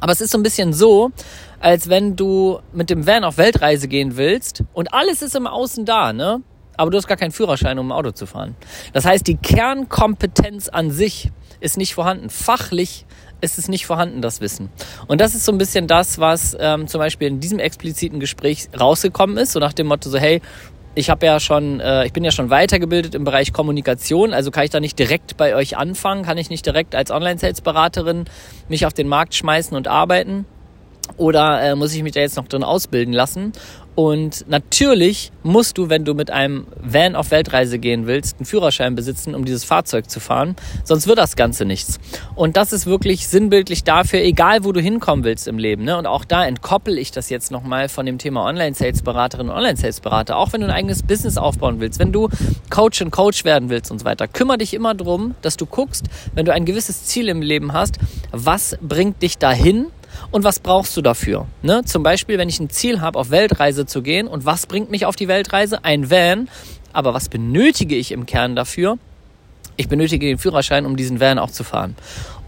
Aber 0.00 0.12
es 0.12 0.20
ist 0.20 0.32
so 0.32 0.38
ein 0.38 0.42
bisschen 0.42 0.72
so, 0.72 1.12
als 1.60 1.88
wenn 1.88 2.16
du 2.16 2.58
mit 2.72 2.90
dem 2.90 3.06
Van 3.06 3.24
auf 3.24 3.38
Weltreise 3.38 3.88
gehen 3.88 4.16
willst 4.16 4.64
und 4.72 4.92
alles 4.92 5.22
ist 5.22 5.34
im 5.34 5.46
Außen 5.46 5.84
da, 5.84 6.12
ne? 6.12 6.42
Aber 6.76 6.90
du 6.90 6.96
hast 6.96 7.06
gar 7.06 7.16
keinen 7.16 7.32
Führerschein, 7.32 7.78
um 7.78 7.88
ein 7.88 7.92
Auto 7.92 8.10
zu 8.10 8.26
fahren. 8.26 8.56
Das 8.92 9.04
heißt, 9.04 9.26
die 9.26 9.36
Kernkompetenz 9.36 10.68
an 10.68 10.90
sich 10.90 11.30
ist 11.60 11.76
nicht 11.76 11.94
vorhanden. 11.94 12.30
Fachlich 12.30 13.06
ist 13.40 13.58
es 13.58 13.68
nicht 13.68 13.86
vorhanden, 13.86 14.22
das 14.22 14.40
Wissen. 14.40 14.70
Und 15.06 15.20
das 15.20 15.34
ist 15.34 15.44
so 15.44 15.52
ein 15.52 15.58
bisschen 15.58 15.86
das, 15.86 16.18
was 16.18 16.56
ähm, 16.58 16.88
zum 16.88 16.98
Beispiel 16.98 17.28
in 17.28 17.40
diesem 17.40 17.58
expliziten 17.58 18.20
Gespräch 18.20 18.68
rausgekommen 18.78 19.36
ist, 19.36 19.52
so 19.52 19.60
nach 19.60 19.72
dem 19.72 19.86
Motto 19.86 20.08
so, 20.08 20.18
hey, 20.18 20.40
ich 20.94 21.10
habe 21.10 21.26
ja 21.26 21.40
schon, 21.40 21.80
äh, 21.80 22.06
ich 22.06 22.12
bin 22.12 22.24
ja 22.24 22.30
schon 22.30 22.50
weitergebildet 22.50 23.14
im 23.14 23.24
Bereich 23.24 23.52
Kommunikation, 23.52 24.32
also 24.32 24.50
kann 24.50 24.64
ich 24.64 24.70
da 24.70 24.80
nicht 24.80 24.98
direkt 24.98 25.36
bei 25.36 25.54
euch 25.54 25.76
anfangen, 25.76 26.24
kann 26.24 26.38
ich 26.38 26.50
nicht 26.50 26.64
direkt 26.64 26.94
als 26.94 27.10
Online-Sales-Beraterin 27.10 28.24
mich 28.68 28.86
auf 28.86 28.92
den 28.92 29.08
Markt 29.08 29.34
schmeißen 29.34 29.76
und 29.76 29.88
arbeiten 29.88 30.46
oder 31.16 31.60
äh, 31.62 31.74
muss 31.74 31.94
ich 31.94 32.02
mich 32.02 32.12
da 32.12 32.20
jetzt 32.20 32.36
noch 32.36 32.48
drin 32.48 32.64
ausbilden 32.64 33.12
lassen? 33.12 33.52
Und 33.94 34.44
natürlich 34.48 35.30
musst 35.44 35.78
du, 35.78 35.88
wenn 35.88 36.04
du 36.04 36.14
mit 36.14 36.30
einem 36.30 36.66
Van 36.82 37.14
auf 37.14 37.30
Weltreise 37.30 37.78
gehen 37.78 38.06
willst, 38.06 38.38
einen 38.38 38.46
Führerschein 38.46 38.96
besitzen, 38.96 39.34
um 39.34 39.44
dieses 39.44 39.62
Fahrzeug 39.64 40.10
zu 40.10 40.18
fahren. 40.18 40.56
Sonst 40.82 41.06
wird 41.06 41.18
das 41.18 41.36
Ganze 41.36 41.64
nichts. 41.64 42.00
Und 42.34 42.56
das 42.56 42.72
ist 42.72 42.86
wirklich 42.86 43.28
sinnbildlich 43.28 43.84
dafür, 43.84 44.20
egal 44.20 44.64
wo 44.64 44.72
du 44.72 44.80
hinkommen 44.80 45.22
willst 45.22 45.46
im 45.46 45.58
Leben. 45.58 45.84
Ne? 45.84 45.96
Und 45.96 46.06
auch 46.06 46.24
da 46.24 46.44
entkoppel 46.44 46.98
ich 46.98 47.12
das 47.12 47.30
jetzt 47.30 47.52
nochmal 47.52 47.88
von 47.88 48.04
dem 48.04 48.18
Thema 48.18 48.44
Online-Sales-Beraterin 48.46 49.48
und 49.48 49.54
Online-Sales-Berater. 49.54 50.36
Auch 50.36 50.52
wenn 50.52 50.60
du 50.60 50.66
ein 50.66 50.72
eigenes 50.72 51.04
Business 51.04 51.36
aufbauen 51.36 51.78
willst, 51.78 52.00
wenn 52.00 52.10
du 52.10 52.28
Coach 52.70 53.00
und 53.00 53.12
Coach 53.12 53.44
werden 53.44 53.68
willst 53.68 53.92
und 53.92 54.00
so 54.00 54.04
weiter, 54.04 54.26
kümmere 54.26 54.58
dich 54.58 54.74
immer 54.74 54.94
darum, 54.94 55.36
dass 55.42 55.56
du 55.56 55.66
guckst, 55.66 56.06
wenn 56.34 56.44
du 56.44 56.52
ein 56.52 56.64
gewisses 56.64 57.04
Ziel 57.04 57.28
im 57.28 57.42
Leben 57.42 57.72
hast, 57.72 57.98
was 58.32 58.76
bringt 58.80 59.22
dich 59.22 59.38
dahin 59.38 59.86
und 60.30 60.44
was 60.44 60.58
brauchst 60.58 60.96
du 60.96 61.02
dafür? 61.02 61.46
Ne? 61.62 61.82
Zum 61.84 62.02
Beispiel, 62.02 62.38
wenn 62.38 62.48
ich 62.48 62.60
ein 62.60 62.70
Ziel 62.70 63.00
habe, 63.00 63.18
auf 63.18 63.30
Weltreise 63.30 63.86
zu 63.86 64.02
gehen 64.02 64.26
und 64.26 64.44
was 64.44 64.66
bringt 64.66 64.90
mich 64.90 65.06
auf 65.06 65.16
die 65.16 65.28
Weltreise? 65.28 65.84
Ein 65.84 66.10
Van. 66.10 66.48
Aber 66.92 67.12
was 67.12 67.28
benötige 67.28 67.96
ich 67.96 68.12
im 68.12 68.24
Kern 68.26 68.54
dafür? 68.54 68.98
Ich 69.76 69.88
benötige 69.88 70.26
den 70.26 70.38
Führerschein, 70.38 70.86
um 70.86 70.96
diesen 70.96 71.18
Van 71.18 71.38
auch 71.38 71.50
zu 71.50 71.64
fahren. 71.64 71.96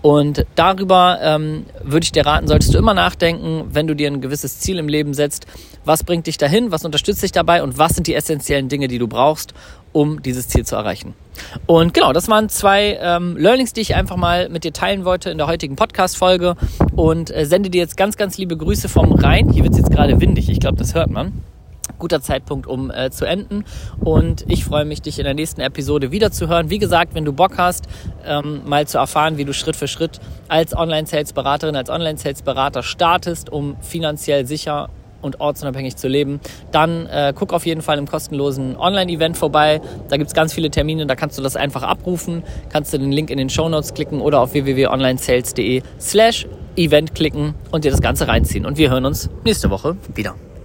Und 0.02 0.47
darüber 0.54 1.18
ähm, 1.21 1.66
würde 1.83 2.04
ich 2.04 2.12
dir 2.12 2.25
raten, 2.25 2.47
solltest 2.47 2.73
du 2.73 2.78
immer 2.78 2.95
nachdenken, 2.95 3.64
wenn 3.73 3.88
du 3.88 3.97
dir 3.97 4.09
ein 4.09 4.21
gewisses 4.21 4.61
Ziel 4.61 4.78
im 4.78 4.88
Leben 4.88 5.14
setzt, 5.14 5.47
was 5.85 6.04
bringt 6.04 6.28
dich 6.28 6.38
dahin, 6.38 6.71
was 6.71 6.85
unterstützt 6.85 7.25
dich 7.25 7.33
dabei 7.33 7.61
und 7.62 7.76
was 7.76 7.97
sind 7.97 8.06
die 8.06 8.14
essentiellen 8.14 8.68
Dinge, 8.68 8.87
die 8.87 8.99
du 8.99 9.09
brauchst, 9.09 9.52
um 9.97 10.21
dieses 10.21 10.47
Ziel 10.47 10.67
zu 10.67 10.76
erreichen. 10.76 11.15
Und 11.65 11.95
genau, 11.95 12.12
das 12.12 12.29
waren 12.29 12.50
zwei 12.50 12.99
ähm, 13.00 13.35
Learnings, 13.38 13.73
die 13.73 13.81
ich 13.81 13.95
einfach 13.95 14.17
mal 14.17 14.50
mit 14.50 14.62
dir 14.65 14.75
teilen 14.75 15.07
wollte 15.07 15.31
in 15.31 15.38
der 15.38 15.47
heutigen 15.47 15.75
Podcast-Folge 15.75 16.55
und 16.95 17.35
äh, 17.35 17.47
sende 17.47 17.71
dir 17.71 17.79
jetzt 17.81 17.97
ganz, 17.97 18.19
ganz 18.19 18.37
liebe 18.37 18.59
Grüße 18.59 18.91
vom 18.91 19.12
Rhein. 19.12 19.49
Hier 19.49 19.62
wird 19.62 19.73
es 19.73 19.79
jetzt 19.79 19.91
gerade 19.91 20.21
windig, 20.21 20.50
ich 20.50 20.61
glaube, 20.61 20.76
das 20.76 20.95
hört 20.95 21.11
man 21.11 21.33
guter 21.99 22.21
Zeitpunkt, 22.21 22.67
um 22.67 22.91
äh, 22.91 23.11
zu 23.11 23.25
enden. 23.25 23.65
Und 24.00 24.45
ich 24.49 24.67
freue 24.67 24.85
mich, 24.85 25.00
dich 25.00 25.19
in 25.19 25.25
der 25.25 25.33
nächsten 25.33 25.62
Episode 25.62 26.11
wieder 26.11 26.31
zu 26.31 26.47
hören. 26.47 26.69
Wie 26.69 26.79
gesagt, 26.79 27.15
wenn 27.15 27.25
du 27.25 27.33
Bock 27.33 27.57
hast, 27.57 27.87
ähm, 28.26 28.61
mal 28.67 28.87
zu 28.87 28.99
erfahren, 28.99 29.38
wie 29.38 29.47
du 29.47 29.55
Schritt 29.55 29.76
für 29.76 29.88
Schritt 29.88 30.21
als 30.49 30.76
Online-Sales-Beraterin, 30.76 31.75
als 31.75 31.88
Online-Sales-Berater 31.88 32.83
startest, 32.83 33.49
um 33.49 33.76
finanziell 33.81 34.47
sicher 34.47 34.91
und 35.26 35.40
ortsunabhängig 35.40 35.97
zu 35.97 36.09
leben, 36.09 36.40
dann 36.73 37.06
äh, 37.06 37.33
guck 37.37 37.52
auf 37.52 37.66
jeden 37.66 37.83
Fall 37.83 37.99
im 37.99 38.06
kostenlosen 38.06 38.76
Online-Event 38.76 39.37
vorbei. 39.37 39.80
Da 40.09 40.16
gibt 40.16 40.28
es 40.28 40.35
ganz 40.35 40.52
viele 40.52 40.71
Termine, 40.71 41.06
da 41.06 41.16
kannst 41.16 41.37
du 41.38 41.42
das 41.42 41.56
einfach 41.56 41.83
abrufen, 41.83 42.42
kannst 42.71 42.92
du 42.92 42.99
den 42.99 43.12
Link 43.12 43.30
in 43.30 43.38
den 43.38 43.50
Show 43.50 43.68
Notes 43.68 43.95
klicken 43.95 44.21
oder 44.21 44.40
auf 44.40 44.52
www.onlinesales.de 44.54 45.83
slash 46.00 46.47
Event 46.76 47.15
klicken 47.15 47.54
und 47.71 47.84
dir 47.84 47.91
das 47.91 48.00
Ganze 48.00 48.28
reinziehen. 48.28 48.67
Und 48.67 48.78
wir 48.78 48.91
hören 48.91 49.04
uns 49.04 49.30
nächste 49.45 49.71
Woche 49.71 49.97
wieder. 50.15 50.34